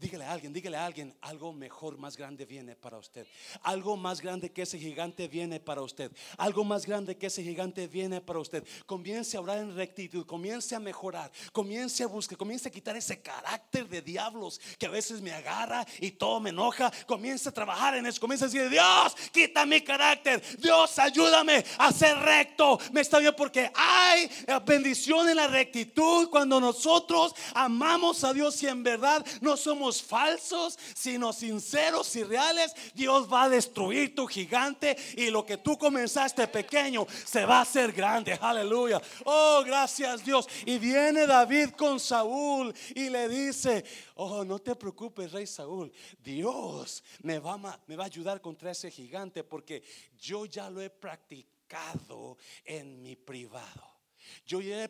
[0.00, 3.26] Dígale a alguien, dígale a alguien, algo mejor, más grande viene para usted.
[3.62, 6.10] Algo más grande que ese gigante viene para usted.
[6.38, 8.64] Algo más grande que ese gigante viene para usted.
[8.86, 13.20] Comience a orar en rectitud, comience a mejorar, comience a buscar, comience a quitar ese
[13.20, 16.90] carácter de diablos que a veces me agarra y todo me enoja.
[17.06, 20.42] Comience a trabajar en eso, comience a decir, Dios, quita mi carácter.
[20.56, 22.78] Dios, ayúdame a ser recto.
[22.90, 24.30] Me está bien porque hay
[24.64, 30.78] bendición en la rectitud cuando nosotros amamos a Dios y en verdad no somos falsos,
[30.94, 36.46] sino sinceros y reales, Dios va a destruir tu gigante y lo que tú comenzaste
[36.48, 38.38] pequeño se va a hacer grande.
[38.40, 39.00] Aleluya.
[39.24, 40.46] Oh, gracias Dios.
[40.66, 43.84] Y viene David con Saúl y le dice,
[44.16, 45.92] oh, no te preocupes, rey Saúl.
[46.22, 49.82] Dios me va, me va a ayudar contra ese gigante porque
[50.18, 53.89] yo ya lo he practicado en mi privado.
[54.46, 54.88] Yo ya he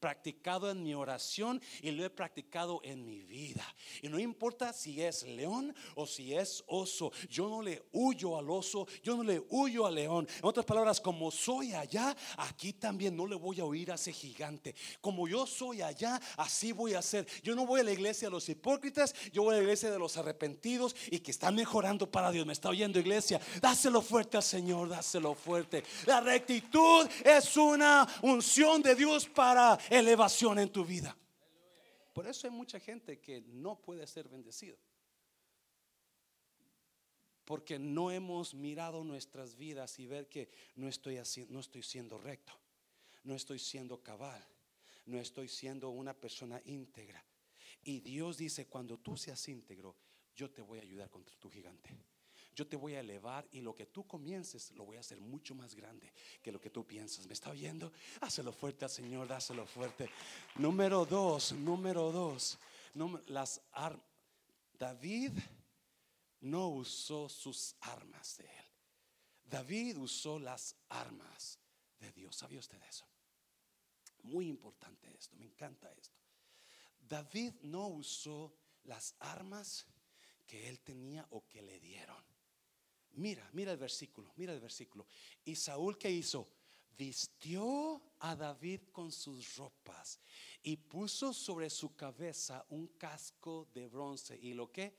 [0.00, 3.62] practicado en mi oración y lo he practicado en mi vida.
[4.02, 8.50] Y no importa si es león o si es oso, yo no le huyo al
[8.50, 10.26] oso, yo no le huyo al león.
[10.38, 14.12] En otras palabras, como soy allá, aquí también no le voy a oír a ese
[14.12, 14.74] gigante.
[15.00, 17.26] Como yo soy allá, así voy a hacer.
[17.42, 19.98] Yo no voy a la iglesia de los hipócritas, yo voy a la iglesia de
[19.98, 22.46] los arrepentidos y que están mejorando para Dios.
[22.46, 25.84] Me está oyendo iglesia, dáselo fuerte al Señor, dáselo fuerte.
[26.06, 31.16] La rectitud es una unción de Dios para elevación en tu vida.
[32.12, 34.76] Por eso hay mucha gente que no puede ser bendecido.
[37.44, 42.18] Porque no hemos mirado nuestras vidas y ver que no estoy, haciendo, no estoy siendo
[42.18, 42.52] recto,
[43.24, 44.44] no estoy siendo cabal,
[45.06, 47.24] no estoy siendo una persona íntegra.
[47.82, 49.96] Y Dios dice, cuando tú seas íntegro,
[50.36, 51.90] yo te voy a ayudar contra tu gigante.
[52.54, 55.54] Yo te voy a elevar y lo que tú comiences lo voy a hacer mucho
[55.54, 57.26] más grande que lo que tú piensas.
[57.26, 57.92] ¿Me está oyendo?
[58.20, 60.10] Hácelo fuerte al Señor, dáselo fuerte.
[60.56, 62.58] Número dos, número dos.
[63.26, 63.60] las
[64.78, 65.32] David
[66.40, 68.64] no usó sus armas de él.
[69.44, 71.58] David usó las armas
[71.98, 72.36] de Dios.
[72.36, 73.06] ¿Sabía usted eso?
[74.22, 76.18] Muy importante esto, me encanta esto.
[76.98, 79.86] David no usó las armas
[80.46, 82.24] que él tenía o que le dieron.
[83.12, 85.06] Mira, mira el versículo, mira el versículo.
[85.44, 86.48] Y Saúl que hizo?
[86.96, 90.20] Vistió a David con sus ropas
[90.62, 94.94] y puso sobre su cabeza un casco de bronce y lo que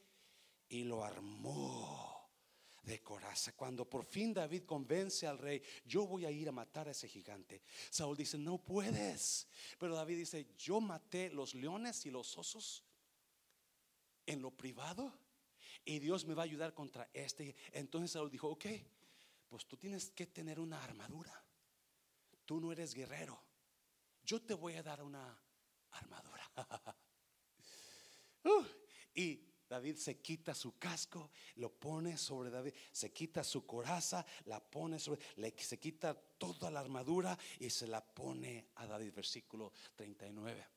[0.70, 2.30] y lo armó
[2.84, 3.56] de coraza.
[3.56, 7.08] Cuando por fin David convence al rey, yo voy a ir a matar a ese
[7.08, 7.62] gigante.
[7.90, 9.48] Saúl dice, no puedes.
[9.78, 12.84] Pero David dice, yo maté los leones y los osos
[14.26, 15.14] en lo privado
[15.86, 17.56] y Dios me va a ayudar contra este.
[17.72, 18.66] Entonces Saúl dijo, ok,
[19.50, 21.44] pues tú tienes que tener una armadura.
[22.46, 23.42] Tú no eres guerrero.
[24.24, 25.38] Yo te voy a dar una
[25.92, 26.52] armadura.
[28.44, 28.66] Uh,
[29.14, 34.60] y David se quita su casco, lo pone sobre David, se quita su coraza, la
[34.60, 35.22] pone sobre,
[35.58, 40.68] se quita toda la armadura y se la pone a David, versículo 39.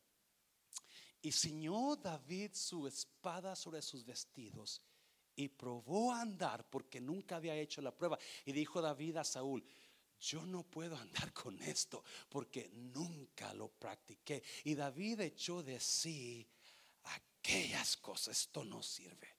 [1.22, 4.82] Y ciñó David su espada sobre sus vestidos
[5.37, 8.18] y probó a andar porque nunca había hecho la prueba.
[8.44, 9.64] Y dijo David a Saúl,
[10.20, 14.42] yo no puedo andar con esto porque nunca lo practiqué.
[14.64, 16.47] Y David echó de sí
[17.05, 19.35] aquellas cosas, esto no sirve.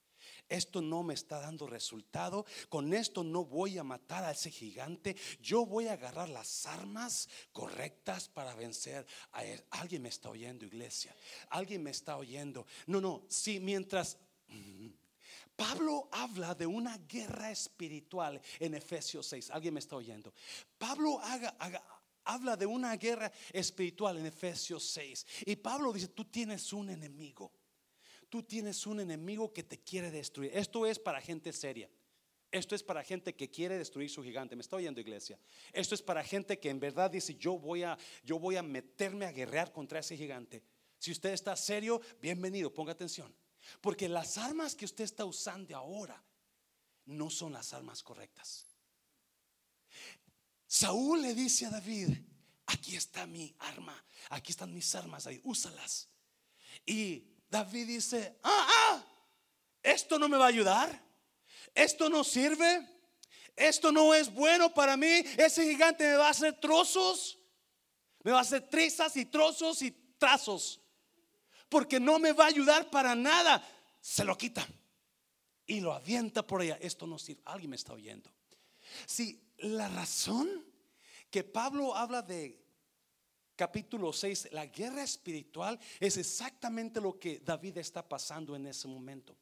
[0.48, 2.46] Esto no me está dando resultado.
[2.70, 5.16] Con esto no voy a matar a ese gigante.
[5.42, 9.64] Yo voy a agarrar las armas correctas para vencer a él.
[9.72, 11.16] Alguien me está oyendo, iglesia.
[11.50, 12.68] Alguien me está oyendo.
[12.86, 13.26] No, no.
[13.28, 14.18] Si mientras
[15.56, 19.52] Pablo habla de una guerra espiritual en Efesios 6.
[19.52, 20.34] ¿Alguien me está oyendo?
[20.78, 21.20] Pablo
[22.24, 25.26] habla de una guerra espiritual en Efesios 6.
[25.46, 27.52] Y Pablo dice, tú tienes un enemigo
[28.36, 30.52] tú tienes un enemigo que te quiere destruir.
[30.54, 31.90] Esto es para gente seria.
[32.52, 34.56] Esto es para gente que quiere destruir su gigante.
[34.58, 35.40] Me está oyendo, iglesia.
[35.72, 39.26] Esto es para gente que en verdad dice, yo voy a yo voy a meterme
[39.26, 40.64] a guerrear contra ese gigante.
[40.98, 43.34] Si usted está serio, bienvenido, ponga atención.
[43.82, 46.22] Porque las armas que usted está usando ahora
[47.06, 48.66] no son las armas correctas.
[50.68, 52.10] Saúl le dice a David,
[52.66, 56.10] aquí está mi arma, aquí están mis armas, ahí, úsalas.
[56.86, 59.06] Y David dice, ah, ah,
[59.82, 61.04] esto no me va a ayudar,
[61.74, 62.88] esto no sirve,
[63.56, 67.40] esto no es bueno para mí, ese gigante me va a hacer trozos,
[68.24, 70.82] me va a hacer trizas y trozos y trazos,
[71.70, 73.64] porque no me va a ayudar para nada.
[74.02, 74.68] Se lo quita
[75.66, 76.78] y lo avienta por allá.
[76.82, 77.42] Esto no sirve.
[77.46, 78.32] Alguien me está oyendo.
[79.06, 80.64] Si la razón
[81.30, 82.64] que Pablo habla de
[83.56, 89.36] capítulo 6, la guerra espiritual es exactamente lo que David está pasando en ese momento.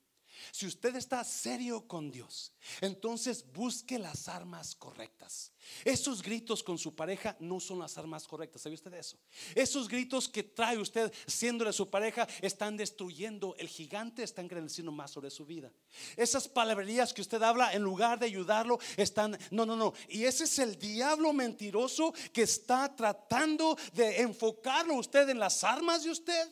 [0.51, 5.51] Si usted está serio con Dios, entonces busque las armas correctas.
[5.85, 8.61] Esos gritos con su pareja no son las armas correctas.
[8.61, 9.17] ¿Sabe usted eso?
[9.55, 14.91] Esos gritos que trae usted siendo de su pareja están destruyendo el gigante, están creciendo
[14.91, 15.71] más sobre su vida.
[16.17, 19.93] Esas palabrerías que usted habla en lugar de ayudarlo están no, no, no.
[20.09, 26.03] Y ese es el diablo mentiroso que está tratando de enfocarlo usted en las armas
[26.03, 26.49] de usted,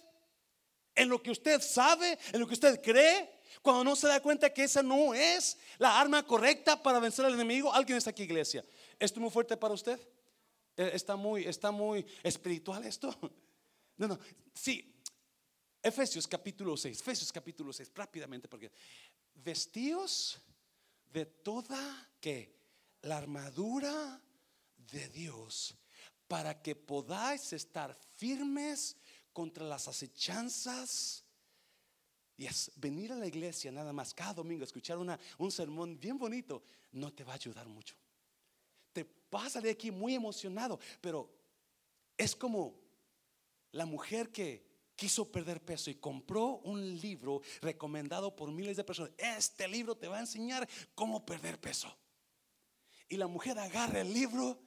[0.95, 4.53] en lo que usted sabe, en lo que usted cree cuando no se da cuenta
[4.53, 7.73] que esa no es la arma correcta para vencer al enemigo.
[7.73, 8.63] Alguien está aquí, iglesia.
[8.99, 9.99] ¿Esto es muy fuerte para usted?
[10.77, 13.17] Eh, ¿Está muy, está muy espiritual esto?
[13.97, 14.19] No, no.
[14.51, 14.95] Sí.
[15.83, 17.01] Efesios capítulo 6.
[17.01, 17.91] Efesios capítulo 6.
[17.93, 18.71] Rápidamente porque
[19.35, 20.41] vestidos
[21.13, 22.55] de toda que
[23.03, 24.19] la armadura
[24.77, 25.75] de Dios
[26.27, 28.95] para que podáis estar firmes
[29.33, 31.23] contra las acechanzas
[32.37, 36.17] y es venir a la iglesia nada más cada domingo, escuchar una, un sermón bien
[36.17, 36.63] bonito,
[36.93, 37.95] no te va a ayudar mucho.
[38.91, 41.29] Te vas a de aquí muy emocionado, pero
[42.17, 42.79] es como
[43.71, 44.65] la mujer que
[44.95, 49.11] quiso perder peso y compró un libro recomendado por miles de personas.
[49.17, 51.95] Este libro te va a enseñar cómo perder peso.
[53.07, 54.59] Y la mujer agarra el libro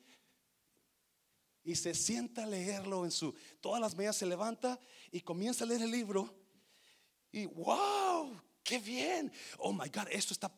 [1.65, 3.35] y se sienta a leerlo en su...
[3.61, 4.79] Todas las mañanas se levanta
[5.11, 6.45] y comienza a leer el libro
[7.33, 9.33] y wow, qué bien.
[9.59, 10.53] Oh my God, esto está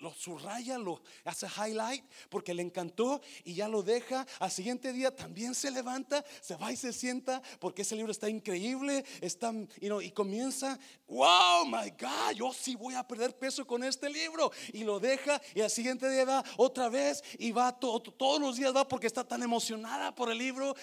[0.00, 4.26] lo subraya, lo hace highlight porque le encantó y ya lo deja.
[4.38, 8.28] Al siguiente día también se levanta, se va y se sienta porque ese libro está
[8.28, 14.08] increíble, está y comienza, wow, my God, yo sí voy a perder peso con este
[14.08, 18.56] libro y lo deja y al siguiente día va otra vez y va todos los
[18.56, 20.74] días va porque está tan emocionada por el libro.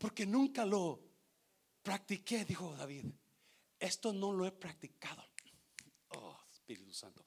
[0.00, 0.98] Porque nunca lo
[1.82, 3.04] practiqué, dijo David.
[3.78, 5.22] Esto no lo he practicado.
[6.08, 7.22] Oh, Espíritu Santo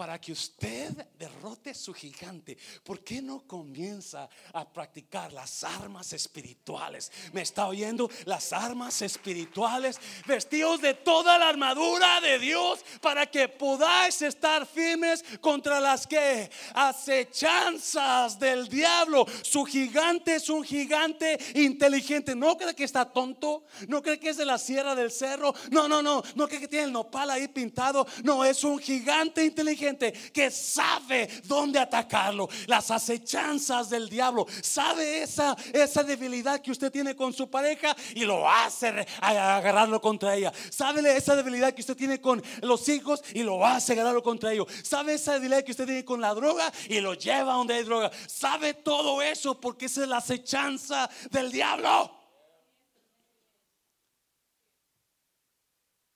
[0.00, 7.12] para que usted derrote su gigante, ¿por qué no comienza a practicar las armas espirituales?
[7.34, 8.10] ¿Me está oyendo?
[8.24, 15.22] Las armas espirituales, vestidos de toda la armadura de Dios para que podáis estar firmes
[15.42, 19.26] contra las que acechanzas del diablo.
[19.42, 22.34] Su gigante es un gigante inteligente.
[22.34, 25.54] No cree que está tonto, no cree que es de la sierra del cerro.
[25.70, 28.06] No, no, no, no cree que tiene el nopal ahí pintado.
[28.24, 32.48] No, es un gigante inteligente que sabe dónde atacarlo.
[32.66, 34.46] Las acechanzas del diablo.
[34.62, 40.34] Sabe esa, esa debilidad que usted tiene con su pareja y lo hace agarrarlo contra
[40.34, 40.52] ella.
[40.70, 44.66] Sabe esa debilidad que usted tiene con los hijos y lo hace agarrarlo contra ellos.
[44.82, 48.10] Sabe esa debilidad que usted tiene con la droga y lo lleva donde hay droga.
[48.26, 52.18] Sabe todo eso porque esa es la acechanza del diablo.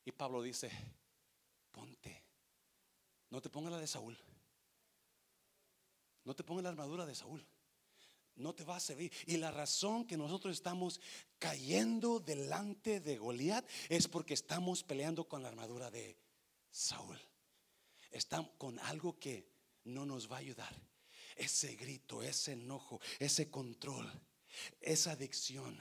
[0.04, 0.70] Y Pablo dice,
[3.34, 4.16] no te pongas la de Saúl.
[6.22, 7.44] No te pongas la armadura de Saúl.
[8.36, 9.12] No te va a servir.
[9.26, 11.00] Y la razón que nosotros estamos
[11.40, 16.16] cayendo delante de Goliat es porque estamos peleando con la armadura de
[16.70, 17.18] Saúl.
[18.12, 19.50] Estamos con algo que
[19.82, 20.72] no nos va a ayudar.
[21.34, 24.08] Ese grito, ese enojo, ese control,
[24.80, 25.76] esa adicción,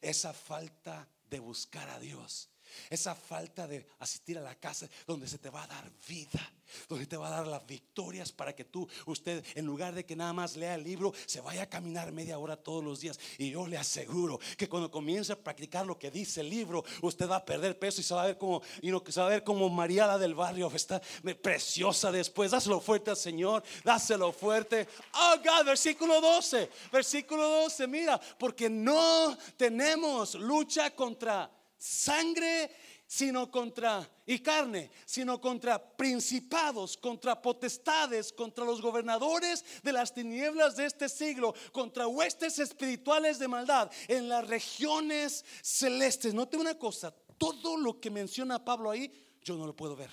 [0.00, 2.49] esa falta de buscar a Dios
[2.88, 6.40] esa falta de asistir a la casa donde se te va a dar vida,
[6.88, 10.16] donde te va a dar las victorias para que tú, usted, en lugar de que
[10.16, 13.18] nada más lea el libro, se vaya a caminar media hora todos los días.
[13.38, 17.28] Y yo le aseguro que cuando comience a practicar lo que dice el libro, usted
[17.28, 19.70] va a perder peso y se va a ver como, y no, se va a
[19.70, 21.00] Mariala del barrio, está
[21.42, 22.50] preciosa después.
[22.50, 24.88] Dáselo fuerte al Señor, dáselo fuerte.
[25.14, 31.50] Oh God, versículo 12, versículo 12, mira, porque no tenemos lucha contra
[31.80, 32.70] sangre,
[33.06, 40.76] sino contra, y carne, sino contra principados, contra potestades, contra los gobernadores de las tinieblas
[40.76, 46.34] de este siglo, contra huestes espirituales de maldad en las regiones celestes.
[46.34, 49.10] Note una cosa, todo lo que menciona Pablo ahí,
[49.42, 50.10] yo no lo puedo ver.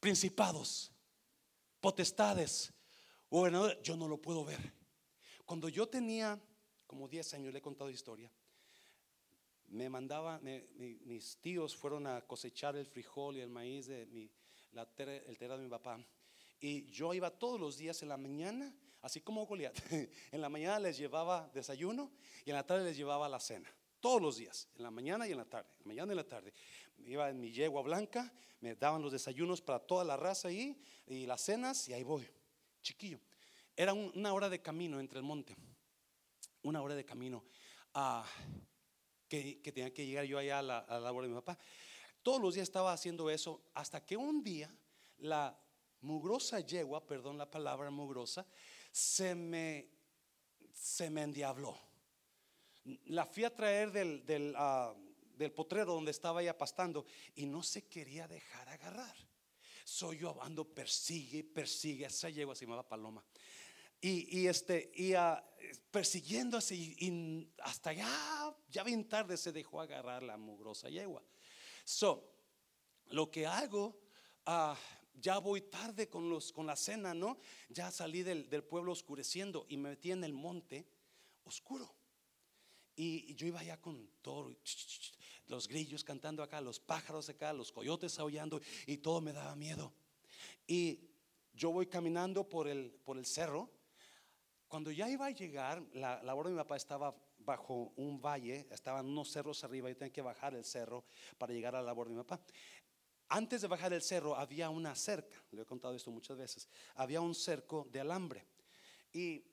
[0.00, 0.90] Principados,
[1.80, 2.72] potestades,
[3.30, 4.72] gobernadores, yo no lo puedo ver.
[5.44, 6.40] Cuando yo tenía
[6.86, 8.30] como 10 años, le he contado historia
[9.68, 14.30] me mandaba, mis tíos fueron a cosechar el frijol y el maíz de mi,
[14.72, 15.98] el terreno de mi papá.
[16.60, 19.78] Y yo iba todos los días en la mañana, así como Goliat.
[20.32, 22.10] en la mañana les llevaba desayuno
[22.44, 23.70] y en la tarde les llevaba la cena.
[24.00, 25.68] Todos los días, en la mañana y en la tarde.
[25.72, 26.52] En la mañana y en la tarde.
[27.06, 31.26] Iba en mi yegua blanca, me daban los desayunos para toda la raza ahí y
[31.26, 32.28] las cenas y ahí voy.
[32.82, 33.18] Chiquillo.
[33.76, 35.56] Era una hora de camino entre el monte.
[36.62, 37.44] Una hora de camino.
[37.94, 38.24] a
[39.28, 41.58] que, tenía que llegar yo allá a la, a labor de mi papá.
[42.22, 44.74] Todos los días estaba haciendo eso hasta que un día
[45.18, 45.58] la
[46.00, 48.46] mugrosa yegua, perdón la palabra mugrosa,
[48.90, 49.88] se me,
[50.72, 51.76] se me endiabló.
[53.06, 54.94] La fui a traer del, del, ah,
[55.36, 59.16] del potrero donde estaba ella pastando y no se quería dejar agarrar.
[59.84, 63.24] Soy yo ando, persigue, persigue, esa yegua se llamaba Paloma.
[64.00, 65.14] Y, este, y
[65.90, 71.22] persiguiendo así, y hasta ya, ya bien tarde se dejó agarrar la mugrosa yegua.
[71.84, 72.34] So,
[73.06, 73.98] lo que hago,
[74.46, 74.74] uh,
[75.14, 77.38] ya voy tarde con, los, con la cena, ¿no?
[77.68, 80.86] Ya salí del, del, pueblo oscureciendo y me metí en el monte
[81.44, 81.94] oscuro.
[82.96, 84.54] Y, yo iba allá con todo,
[85.46, 89.92] los grillos cantando acá, los pájaros acá, los coyotes aullando y todo me daba miedo.
[90.66, 91.10] Y
[91.52, 93.70] yo voy caminando por el, por el cerro
[94.74, 99.06] cuando ya iba a llegar, la labor de mi papá estaba bajo un valle, estaban
[99.06, 101.04] unos cerros arriba, yo tenía que bajar el cerro
[101.38, 102.40] para llegar a la labor de mi papá.
[103.28, 107.20] Antes de bajar el cerro había una cerca, le he contado esto muchas veces, había
[107.20, 108.48] un cerco de alambre
[109.12, 109.44] y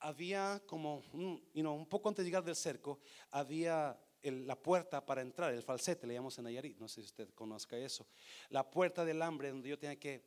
[0.00, 3.00] había como, un, un poco antes de llegar del cerco,
[3.30, 7.30] había la puerta para entrar, el falsete, le llamamos en Nayarit, no sé si usted
[7.30, 8.06] conozca eso,
[8.50, 10.22] la puerta de alambre donde yo tenía que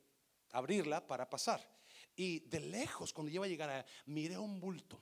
[0.50, 1.83] abrirla para pasar.
[2.16, 5.02] Y de lejos, cuando iba a llegar, a, miré un bulto,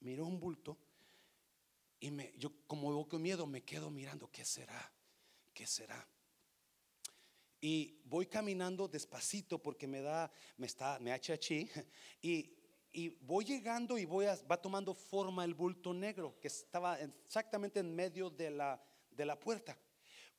[0.00, 0.78] miré un bulto
[2.00, 4.92] Y me, yo como voy con miedo me quedo mirando, ¿qué será?
[5.52, 6.06] ¿Qué será?
[7.60, 11.68] Y voy caminando despacito porque me da, me está, me achachi.
[12.22, 12.56] Y,
[12.92, 17.94] y voy llegando y voy va tomando forma el bulto negro que estaba exactamente en
[17.94, 19.78] medio de la, de la puerta.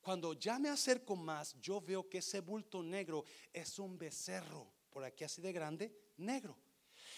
[0.00, 5.04] Cuando ya me acerco más, yo veo que ese bulto negro es un becerro, por
[5.04, 6.56] aquí así de grande, negro.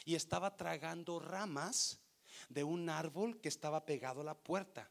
[0.04, 2.00] Y estaba tragando ramas
[2.48, 4.90] de un árbol que estaba pegado a la puerta.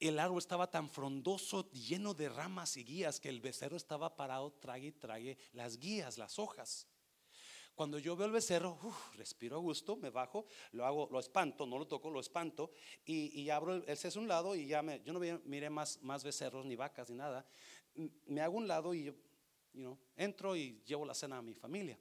[0.00, 4.52] El árbol estaba tan frondoso, lleno de ramas y guías, que el becerro estaba parado,
[4.52, 6.86] trague y trague las guías, las hojas.
[7.74, 8.78] Cuando yo veo el becerro,
[9.16, 12.70] respiro a gusto, me bajo, lo hago, lo espanto, no lo toco, lo espanto
[13.04, 16.64] y, abro el, el un lado y ya me, yo no miré más, más becerros
[16.66, 17.44] ni vacas ni nada.
[18.26, 19.12] Me hago un lado y
[19.72, 21.98] you entro y llevo la cena a mi familia.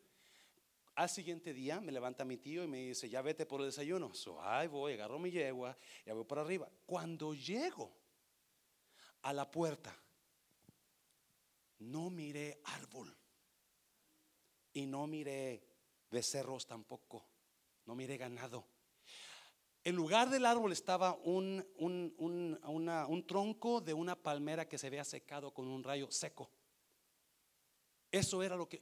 [0.95, 4.13] Al siguiente día me levanta mi tío y me dice, ya vete por el desayuno.
[4.13, 5.75] So, ahí voy, agarro mi yegua,
[6.05, 6.69] ya voy por arriba.
[6.85, 7.91] Cuando llego
[9.23, 9.95] a la puerta,
[11.79, 13.15] no miré árbol
[14.73, 15.63] y no miré
[16.11, 17.25] becerros tampoco,
[17.85, 18.65] no miré ganado.
[19.83, 25.03] En lugar del árbol estaba un, un, un tronco de una palmera que se había
[25.03, 26.49] secado con un rayo seco.
[28.11, 28.81] Eso era lo que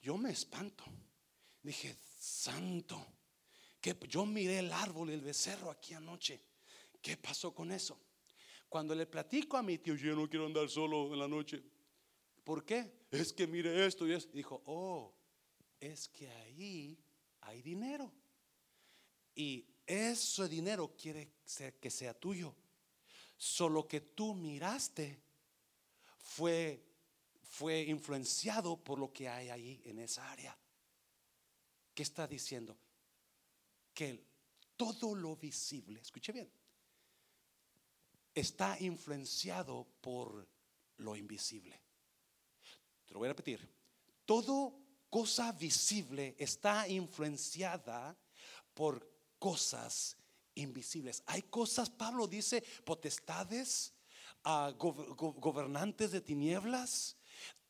[0.00, 0.84] yo me espanto.
[1.62, 3.04] Dije, santo,
[3.80, 6.40] que yo miré el árbol y el becerro aquí anoche.
[7.00, 7.98] ¿Qué pasó con eso?
[8.68, 11.62] Cuando le platico a mi tío, yo no quiero andar solo en la noche.
[12.44, 13.06] ¿Por qué?
[13.10, 14.28] Es que mire esto y eso.
[14.32, 15.14] Dijo, oh,
[15.80, 16.98] es que ahí
[17.40, 18.12] hay dinero.
[19.34, 21.32] Y ese dinero quiere
[21.80, 22.54] que sea tuyo.
[23.36, 25.18] Solo que tú miraste
[26.18, 26.84] fue,
[27.42, 30.56] fue influenciado por lo que hay ahí en esa área.
[32.00, 32.78] ¿Qué está diciendo?
[33.92, 34.24] Que
[34.74, 36.50] todo lo visible, escuche bien,
[38.34, 40.48] está influenciado por
[40.96, 41.78] lo invisible.
[43.04, 43.68] Te lo voy a repetir.
[44.24, 44.80] Todo
[45.10, 48.16] cosa visible está influenciada
[48.72, 49.06] por
[49.38, 50.16] cosas
[50.54, 51.22] invisibles.
[51.26, 53.92] Hay cosas, Pablo dice, potestades,
[54.46, 57.18] uh, gobernantes de tinieblas.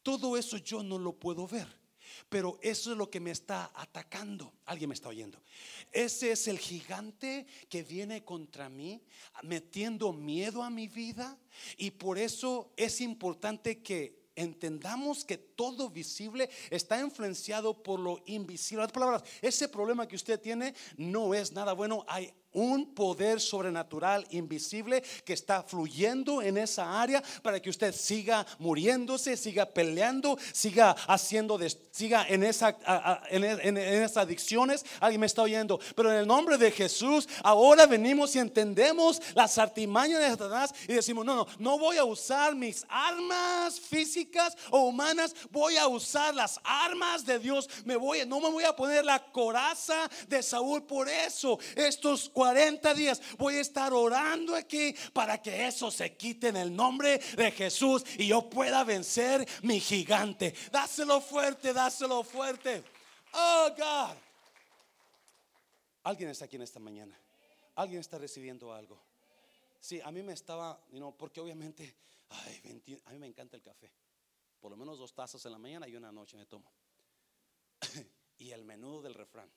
[0.04, 1.79] Todo eso yo no lo puedo ver.
[2.28, 4.52] Pero eso es lo que me está atacando.
[4.66, 5.42] Alguien me está oyendo.
[5.92, 9.02] Ese es el gigante que viene contra mí,
[9.42, 11.38] metiendo miedo a mi vida.
[11.76, 18.84] Y por eso es importante que entendamos que todo visible está influenciado por lo invisible.
[18.84, 22.04] Las palabras, ese problema que usted tiene no es nada bueno.
[22.08, 28.46] Hay un poder sobrenatural invisible que está fluyendo en esa área para que usted siga
[28.58, 31.58] muriéndose, siga peleando, siga haciendo,
[31.90, 32.76] siga en, esa,
[33.30, 34.84] en, en, esas adicciones.
[35.00, 35.78] Alguien me está oyendo.
[35.94, 40.94] Pero en el nombre de Jesús, ahora venimos y entendemos las artimañas de Satanás y
[40.94, 46.34] decimos: No, no, no voy a usar mis armas físicas o humanas, voy a usar
[46.34, 47.68] las armas de Dios.
[47.84, 50.82] Me voy, no me voy a poner la coraza de Saúl.
[50.82, 56.48] Por eso, estos 40 días voy a estar orando aquí para que eso se quite
[56.48, 60.54] en el nombre de Jesús y yo pueda vencer mi gigante.
[60.72, 62.82] Dáselo fuerte, dáselo fuerte.
[63.34, 64.16] Oh God.
[66.04, 67.14] Alguien está aquí en esta mañana.
[67.74, 68.98] Alguien está recibiendo algo.
[69.78, 71.94] Sí, a mí me estaba, no, porque obviamente,
[73.04, 73.92] a mí me encanta el café.
[74.62, 76.72] Por lo menos dos tazas en la mañana y una noche me tomo.
[78.38, 79.50] y el menudo del refrán.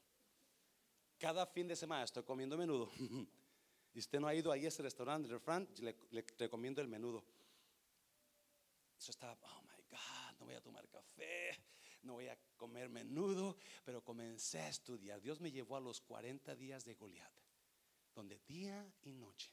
[1.23, 2.91] Cada fin de semana estoy comiendo menudo.
[3.93, 5.95] y usted no ha ido ahí a ese restaurante, refrán, le,
[6.37, 7.23] recomiendo el menudo.
[8.99, 11.57] Estaba, oh my God, no voy a tomar café,
[12.01, 13.55] no voy a comer menudo,
[13.85, 15.21] pero comencé a estudiar.
[15.21, 17.33] Dios me llevó a los 40 días de Goliat,
[18.13, 19.49] donde día y noche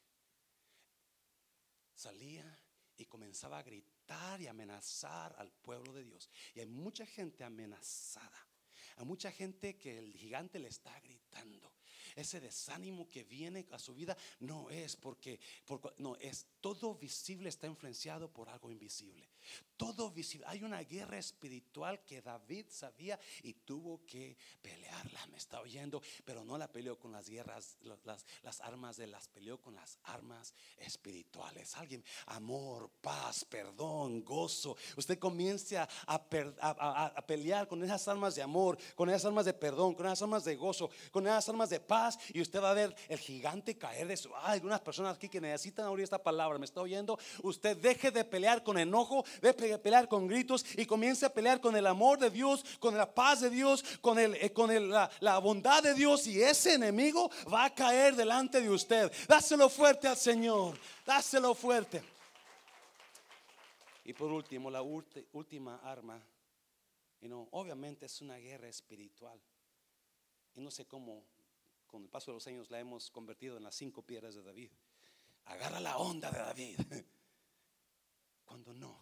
[1.94, 2.58] salía
[2.96, 6.28] y comenzaba a gritar y amenazar al pueblo de Dios.
[6.52, 8.49] Y hay mucha gente amenazada.
[9.00, 11.72] Hay mucha gente que el gigante le está gritando.
[12.16, 15.40] Ese desánimo que viene a su vida no es porque,
[15.98, 19.28] no, es todo visible está influenciado por algo invisible.
[19.76, 20.46] Todo visible.
[20.46, 25.26] Hay una guerra espiritual que David sabía y tuvo que pelearla.
[25.28, 27.78] Me está oyendo, pero no la peleó con las guerras,
[28.42, 31.74] las, armas de las peleó con las armas espirituales.
[31.76, 34.76] Alguien, amor, paz, perdón, gozo.
[34.98, 39.94] Usted comience a, a, pelear con esas armas de amor, con esas armas de perdón,
[39.94, 41.99] con esas armas de gozo, con esas armas de paz.
[42.32, 44.34] Y usted va a ver el gigante caer de su.
[44.36, 46.58] Hay algunas personas aquí que necesitan oír esta palabra.
[46.58, 47.18] Me está oyendo.
[47.42, 51.60] Usted deje de pelear con enojo, de a pelear con gritos y comience a pelear
[51.60, 55.10] con el amor de Dios, con la paz de Dios, con, el, eh, con la,
[55.20, 59.12] la bondad de Dios y ese enemigo va a caer delante de usted.
[59.28, 62.02] Dáselo fuerte al Señor, dáselo fuerte.
[64.04, 66.20] Y por último, la última arma,
[67.20, 69.40] y no, obviamente es una guerra espiritual.
[70.54, 71.22] Y no sé cómo,
[71.90, 74.70] con el paso de los años, la hemos convertido en las cinco piedras de David.
[75.46, 76.78] Agarra la onda de David.
[78.44, 78.98] Cuando no,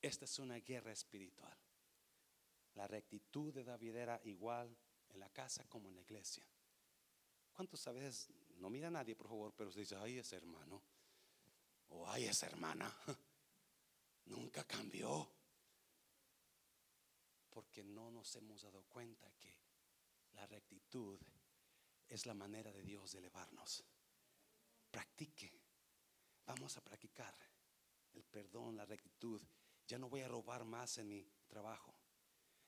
[0.00, 1.56] esta es una guerra espiritual.
[2.74, 4.76] La rectitud de David era igual
[5.08, 6.44] en la casa como en la iglesia.
[7.52, 8.28] ¿Cuántos a veces
[8.58, 10.82] no mira a nadie, por favor, pero se dice, ay, ese hermano
[11.88, 12.94] o ay, esa hermana?
[14.26, 15.28] Nunca cambió.
[17.50, 19.56] Porque no nos hemos dado cuenta que
[20.34, 21.18] la rectitud
[22.08, 23.84] es la manera de Dios de elevarnos.
[24.90, 25.52] Practique.
[26.46, 27.34] Vamos a practicar
[28.14, 29.40] el perdón, la rectitud.
[29.86, 31.94] Ya no voy a robar más en mi trabajo.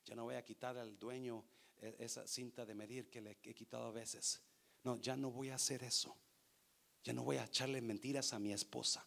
[0.05, 1.43] Ya no voy a quitar al dueño
[1.77, 4.41] e, esa cinta de medir que le he quitado a veces.
[4.83, 6.15] No, ya no voy a hacer eso.
[7.03, 9.05] Ya no voy a echarle mentiras a mi esposa.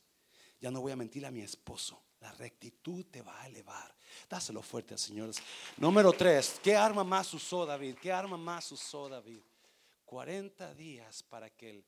[0.61, 2.03] Ya no voy a mentir a mi esposo.
[2.20, 3.95] La rectitud te va a elevar.
[4.28, 5.37] Dáselo fuerte, señores.
[5.76, 7.97] Número tres, ¿qué arma más usó David?
[8.01, 9.41] ¿Qué arma más usó David?
[10.15, 11.85] 40 días para que el,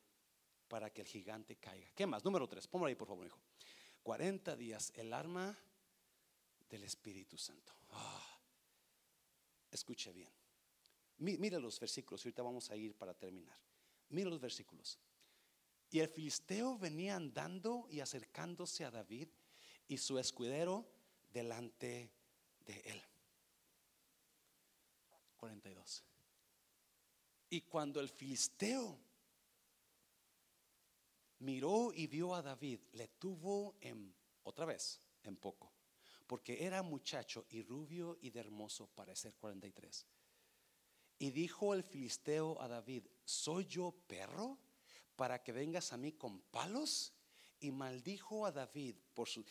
[0.66, 1.88] para que el gigante caiga.
[1.94, 2.24] ¿Qué más?
[2.24, 3.38] Número tres, póngalo ahí por favor, hijo.
[4.02, 5.56] 40 días, el arma
[6.68, 7.72] del Espíritu Santo.
[7.92, 8.40] Ah,
[9.70, 10.28] escuche bien.
[11.18, 13.56] Mire los versículos, ahorita vamos a ir para terminar.
[14.08, 14.98] Mire los versículos.
[15.92, 19.28] Y el filisteo venía andando y acercándose a David
[19.86, 20.84] y su escudero
[21.32, 22.10] delante
[22.64, 23.02] de él.
[25.36, 26.02] 42.
[27.48, 28.98] Y cuando el filisteo
[31.38, 35.72] miró y vio a David, le tuvo en, otra vez, en poco,
[36.26, 40.06] porque era muchacho y rubio y de hermoso parecer 43.
[41.18, 44.58] Y dijo el filisteo a David, ¿soy yo perro
[45.14, 47.12] para que vengas a mí con palos?
[47.58, 49.42] Y maldijo a David por su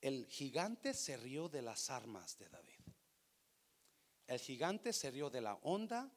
[0.00, 2.78] el gigante se rió de las armas de David.
[4.26, 6.10] El gigante se rió de la onda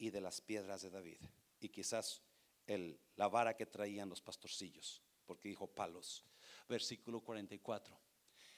[0.00, 1.18] y de las piedras de David.
[1.60, 2.22] Y quizás
[2.66, 6.24] el, la vara que traían los pastorcillos, porque dijo palos.
[6.68, 7.96] Versículo 44.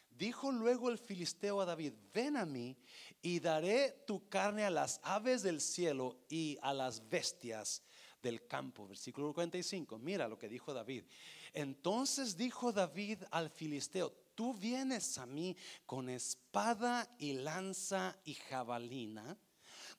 [0.08, 2.76] Dijo luego el filisteo a David, ven a mí
[3.20, 7.82] y daré tu carne a las aves del cielo y a las bestias
[8.22, 8.86] del campo.
[8.86, 9.98] Versículo 45.
[9.98, 11.04] Mira lo que dijo David.
[11.52, 19.38] Entonces dijo David al filisteo, tú vienes a mí con espada y lanza y jabalina,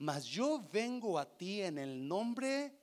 [0.03, 2.77] mas yo vengo a ti en el nombre,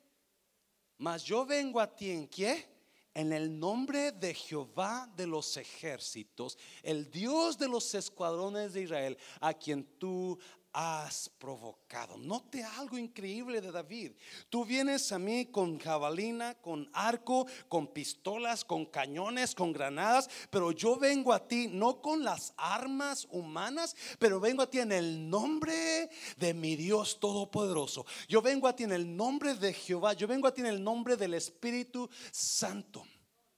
[0.96, 2.64] mas yo vengo a ti en qué?
[3.12, 9.18] En el nombre de Jehová de los ejércitos, el Dios de los escuadrones de Israel,
[9.38, 10.38] a quien tú
[10.72, 12.16] has provocado.
[12.16, 14.12] Note algo increíble de David.
[14.48, 20.72] Tú vienes a mí con jabalina, con arco, con pistolas, con cañones, con granadas, pero
[20.72, 25.28] yo vengo a ti no con las armas humanas, pero vengo a ti en el
[25.28, 28.06] nombre de mi Dios Todopoderoso.
[28.28, 30.82] Yo vengo a ti en el nombre de Jehová, yo vengo a ti en el
[30.82, 33.04] nombre del Espíritu Santo.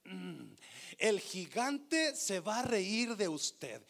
[0.05, 0.53] Mm.
[0.97, 3.83] El gigante se va a reír de usted.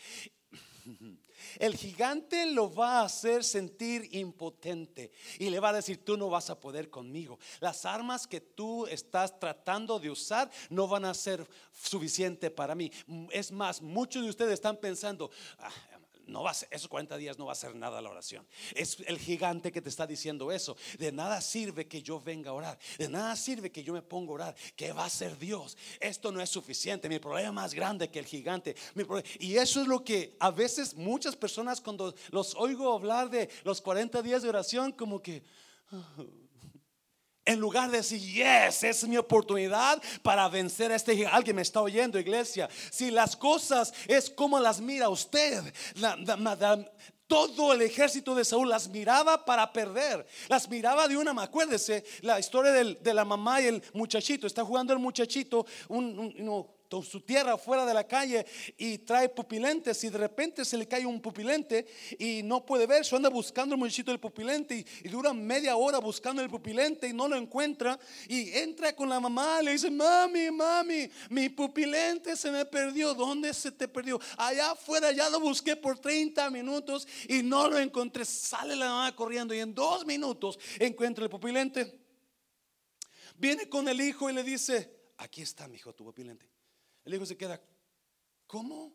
[1.59, 6.29] El gigante lo va a hacer sentir impotente y le va a decir, tú no
[6.29, 7.39] vas a poder conmigo.
[7.59, 12.91] Las armas que tú estás tratando de usar no van a ser suficiente para mí.
[13.31, 15.29] Es más, muchos de ustedes están pensando,
[15.59, 15.71] ah,
[16.25, 18.45] no va a ser, esos 40 días no va a ser nada la oración.
[18.75, 20.75] Es el gigante que te está diciendo eso.
[20.97, 22.79] De nada sirve que yo venga a orar.
[22.97, 24.55] De nada sirve que yo me ponga a orar.
[24.75, 25.77] Que va a ser Dios.
[25.99, 27.09] Esto no es suficiente.
[27.09, 28.75] Mi problema es más grande que el gigante.
[29.39, 33.81] y eso es lo que a veces muchas personas cuando los oigo hablar de los
[33.81, 35.43] 40 días de oración, como que...
[37.45, 41.81] En lugar de decir, yes, es mi oportunidad para vencer a este Alguien me está
[41.81, 42.69] oyendo, iglesia.
[42.89, 45.61] Si las cosas es como las mira usted,
[47.27, 50.25] todo el ejército de Saúl las miraba para perder.
[50.47, 54.47] Las miraba de una, acuérdese, la historia de la mamá y el muchachito.
[54.47, 56.65] Está jugando el muchachito, un
[57.01, 58.45] su tierra fuera de la calle
[58.77, 61.85] y trae pupilentes y de repente se le cae un pupilente
[62.19, 65.99] y no puede ver, se anda buscando el muchachito del pupilente y, dura media hora
[65.99, 69.89] buscando el pupilente y no lo encuentra y entra con la mamá y le dice,
[69.89, 74.19] mami, mami, mi pupilente se me perdió, ¿dónde se te perdió?
[74.37, 79.15] Allá afuera ya lo busqué por 30 minutos y no lo encontré, sale la mamá
[79.15, 81.99] corriendo y en dos minutos encuentra el pupilente.
[83.35, 86.52] Viene con el hijo y le dice, aquí está mi hijo, tu pupilente.
[87.05, 87.61] El hijo se queda,
[88.47, 88.93] ¿cómo?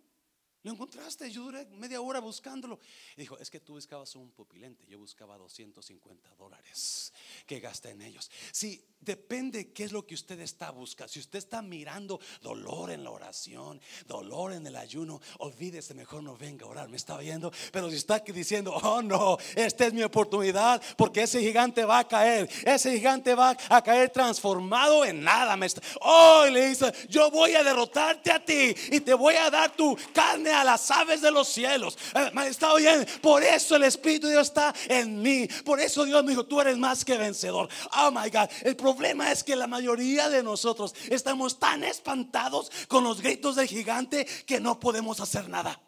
[0.64, 2.80] Lo encontraste, yo duré media hora buscándolo.
[3.16, 7.12] Dijo, es que tú buscabas un pupilente, yo buscaba 250 dólares
[7.46, 8.28] que gasté en ellos.
[8.50, 11.12] Sí, depende qué es lo que usted está buscando.
[11.12, 16.36] Si usted está mirando dolor en la oración, dolor en el ayuno, olvídese, mejor no
[16.36, 17.52] venga a orar, me está viendo.
[17.72, 22.08] Pero si está diciendo, oh no, esta es mi oportunidad, porque ese gigante va a
[22.08, 25.56] caer, ese gigante va a caer transformado en nada.
[25.56, 29.50] Me está, oh, le dice, yo voy a derrotarte a ti y te voy a
[29.50, 31.98] dar tu carne a las aves de los cielos.
[32.14, 35.48] Eh, está bien, por eso el Espíritu de Dios está en mí.
[35.64, 37.68] Por eso Dios me dijo, tú eres más que vencedor.
[37.96, 43.04] Oh my God, el problema es que la mayoría de nosotros estamos tan espantados con
[43.04, 45.80] los gritos del gigante que no podemos hacer nada.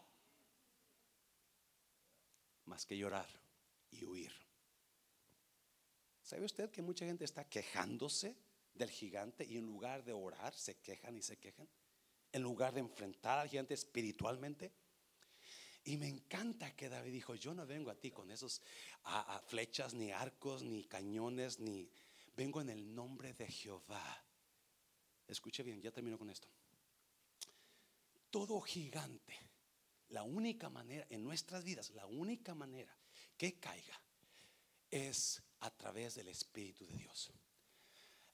[2.67, 3.27] Más que llorar
[3.91, 4.33] y huir.
[6.23, 8.37] ¿Sabe usted que mucha gente está quejándose
[8.75, 11.69] del gigante y en lugar de orar se quejan y se quejan?
[12.33, 14.73] En lugar de enfrentar al gigante espiritualmente.
[15.85, 18.63] Y me encanta que David dijo, yo no vengo a ti con esos
[19.47, 21.91] flechas, ni arcos, ni cañones, ni
[22.37, 24.25] vengo en el nombre de Jehová.
[25.27, 26.49] Escuche bien, ya termino con esto.
[28.31, 29.35] Todo gigante,
[30.11, 32.95] la única manera en nuestras vidas, la única manera
[33.37, 34.01] que caiga
[34.91, 37.33] es a través del Espíritu de Dios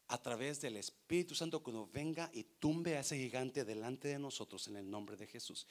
[0.08, 4.68] a través del Espíritu Santo cuando venga y tumbe a ese gigante delante de nosotros
[4.68, 5.66] en el nombre de Jesús.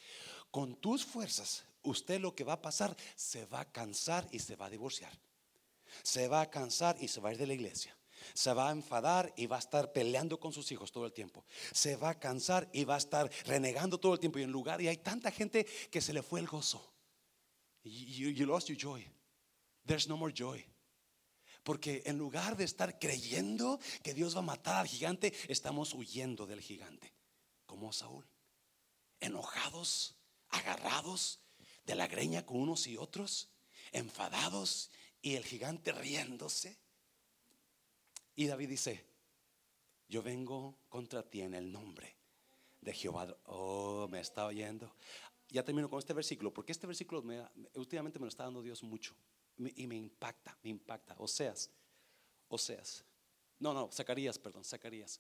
[0.52, 4.56] Con tus fuerzas, usted lo que va a pasar, se va a cansar y se
[4.56, 5.18] va a divorciar.
[6.04, 7.98] Se va a cansar y se va a ir de la iglesia.
[8.34, 11.46] Se va a enfadar y va a estar peleando con sus hijos todo el tiempo.
[11.72, 14.40] Se va a cansar y va a estar renegando todo el tiempo.
[14.40, 16.92] Y en lugar, y hay tanta gente que se le fue el gozo.
[17.84, 19.06] You, you lost your joy.
[19.86, 20.66] There's no more joy.
[21.66, 26.46] Porque en lugar de estar creyendo que Dios va a matar al gigante, estamos huyendo
[26.46, 27.12] del gigante,
[27.66, 28.24] como Saúl.
[29.20, 30.16] Enojados,
[30.50, 31.40] agarrados
[31.88, 33.50] de la greña con unos y otros,
[33.94, 34.92] enfadados
[35.24, 36.78] y el gigante riéndose.
[38.36, 39.04] Y David dice,
[40.08, 42.16] yo vengo contra ti en el nombre
[42.80, 43.36] de Jehová.
[43.46, 44.96] Oh, me está oyendo.
[45.50, 47.24] Ya termino con este versículo, porque este versículo
[47.74, 49.16] últimamente me lo está dando Dios mucho
[49.58, 51.16] y me impacta, me impacta.
[51.18, 51.70] Oseas,
[52.48, 53.04] Oseas.
[53.60, 55.20] No, no, Zacarías, perdón, Zacarías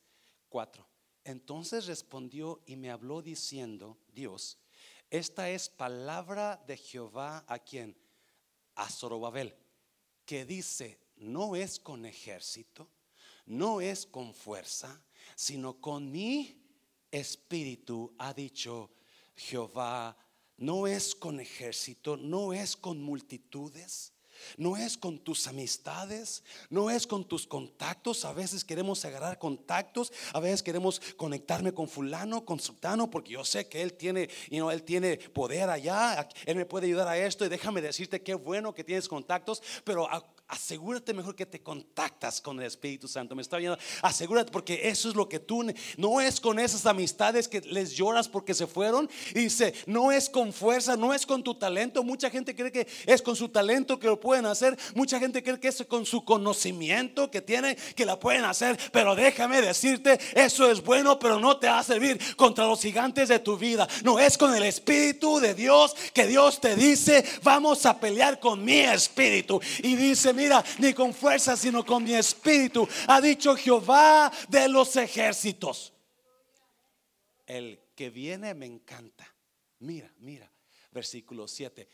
[0.49, 0.85] 4.
[1.23, 4.59] Entonces respondió y me habló diciendo, Dios,
[5.09, 7.97] esta es palabra de Jehová a quien,
[8.75, 9.55] a Zorobabel,
[10.25, 12.89] que dice, no es con ejército,
[13.45, 15.01] no es con fuerza,
[15.35, 16.61] sino con mi
[17.11, 18.91] espíritu, ha dicho
[19.35, 20.17] Jehová,
[20.57, 24.13] no es con ejército, no es con multitudes,
[24.57, 28.25] no es con tus amistades, no es con tus contactos.
[28.25, 33.45] A veces queremos agarrar contactos, a veces queremos conectarme con fulano, con sultano, porque yo
[33.45, 37.49] sé que él tiene, él tiene poder allá, él me puede ayudar a esto y
[37.49, 40.07] déjame decirte qué bueno que tienes contactos, pero
[40.47, 43.35] asegúrate mejor que te contactas con el Espíritu Santo.
[43.35, 45.65] Me está viendo, asegúrate porque eso es lo que tú
[45.97, 50.29] no es con esas amistades que les lloras porque se fueron y dice, no es
[50.29, 52.03] con fuerza, no es con tu talento.
[52.03, 55.59] Mucha gente cree que es con su talento que lo pueden hacer, mucha gente cree
[55.59, 60.71] que es con su conocimiento que tiene que la pueden hacer, pero déjame decirte, eso
[60.71, 63.87] es bueno, pero no te va a servir contra los gigantes de tu vida.
[64.03, 68.65] No es con el Espíritu de Dios que Dios te dice, vamos a pelear con
[68.65, 74.31] mi espíritu y dice mira, ni con fuerza, sino con mi espíritu, ha dicho Jehová
[74.49, 75.93] de los ejércitos.
[77.45, 79.31] El que viene me encanta.
[79.81, 80.51] Mira, mira,
[80.91, 81.87] versículo 7.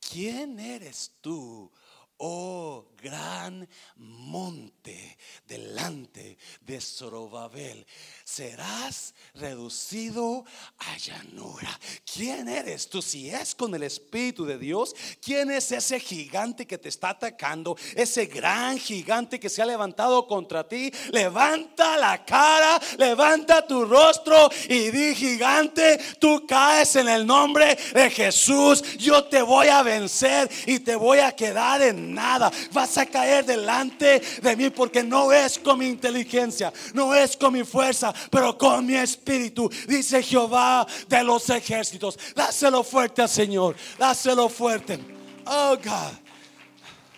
[0.00, 1.70] ¿Quién eres tú,
[2.18, 7.86] oh gran monte delante de Zorobabel,
[8.24, 10.44] serás reducido
[10.78, 11.78] a llanura.
[12.12, 13.00] ¿Quién eres tú?
[13.00, 17.76] Si es con el Espíritu de Dios, ¿quién es ese gigante que te está atacando?
[17.94, 20.90] Ese gran gigante que se ha levantado contra ti.
[21.12, 28.10] Levanta la cara, levanta tu rostro y di gigante, tú caes en el nombre de
[28.10, 28.82] Jesús.
[28.98, 32.50] Yo te voy a vencer y te voy a quedar en nada.
[32.72, 37.52] Vas a caer delante de mí porque no es con mi inteligencia, no es con
[37.52, 42.18] mi fuerza, pero con mi espíritu, dice Jehová de los ejércitos.
[42.34, 44.98] Dáselo fuerte al Señor, dáselo fuerte.
[45.46, 46.18] Oh God.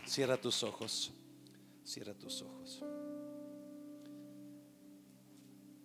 [0.07, 1.13] Cierra tus ojos,
[1.85, 2.83] cierra tus ojos.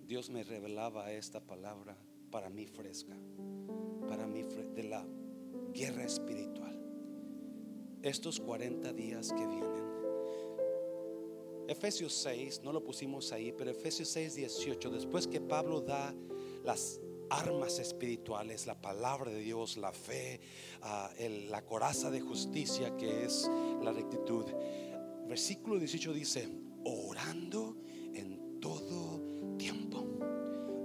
[0.06, 1.96] Dios me revelaba esta palabra
[2.30, 3.16] para mí fresca,
[4.08, 5.06] para mí de la
[5.74, 6.73] guerra espiritual
[8.04, 9.84] estos 40 días que vienen.
[11.68, 16.14] Efesios 6, no lo pusimos ahí, pero Efesios 6, 18, después que Pablo da
[16.64, 17.00] las
[17.30, 20.42] armas espirituales, la palabra de Dios, la fe,
[20.82, 21.10] ah,
[21.50, 23.50] la coraza de justicia que es
[23.82, 24.46] la rectitud.
[25.28, 26.50] Versículo 18 dice,
[26.84, 27.78] orando
[28.14, 30.06] en todo tiempo,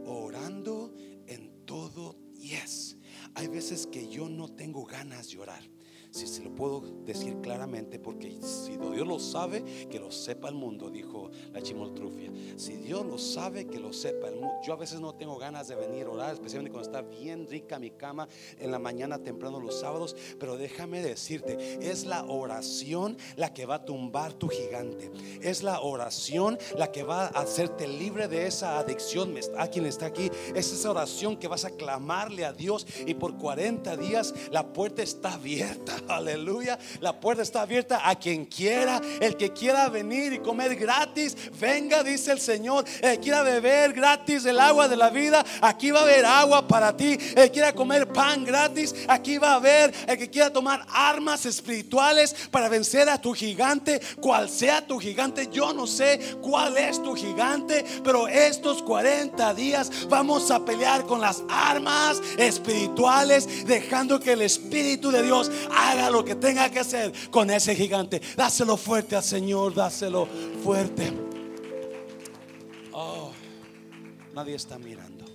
[0.07, 0.95] orando
[1.27, 2.97] en todo yes.
[3.35, 5.63] Hay veces que yo no tengo ganas de orar.
[6.11, 10.55] Si se lo puedo decir claramente, porque si Dios lo sabe, que lo sepa el
[10.55, 12.33] mundo, dijo la chimoltrufia.
[12.57, 14.55] Si Dios lo sabe, que lo sepa el mundo.
[14.65, 17.79] Yo a veces no tengo ganas de venir a orar, especialmente cuando está bien rica
[17.79, 18.27] mi cama
[18.59, 20.17] en la mañana temprano los sábados.
[20.41, 25.11] Pero déjame decirte, es la oración la que va a tumbar tu gigante.
[25.43, 29.35] Es la oración la que va a hacerte libre de esa adicción.
[29.59, 33.37] A quien está aquí, es esa oración que vas a clamarle a Dios y por
[33.37, 35.98] 40 días la puerta está abierta.
[36.09, 36.79] Aleluya.
[37.01, 39.01] La puerta está abierta a quien quiera.
[39.21, 42.85] El que quiera venir y comer gratis, venga, dice el Señor.
[43.01, 46.67] El que quiera beber gratis el agua de la vida, aquí va a haber agua
[46.67, 47.19] para ti.
[47.37, 49.95] El que quiera comer pan gratis, aquí va a haber.
[50.07, 55.49] El que quiera tomar armas espirituales para vencer a tu gigante, cual sea tu gigante,
[55.51, 61.21] yo no sé cuál es tu gigante, pero estos 40 días vamos a pelear con
[61.21, 65.51] las armas espirituales, dejando que el Espíritu de Dios
[65.93, 68.21] haga lo que tenga que hacer con ese gigante.
[68.37, 70.29] Dáselo fuerte al Señor, dáselo
[70.63, 71.13] fuerte.
[72.93, 73.31] Oh,
[74.35, 75.28] nadie está mirando.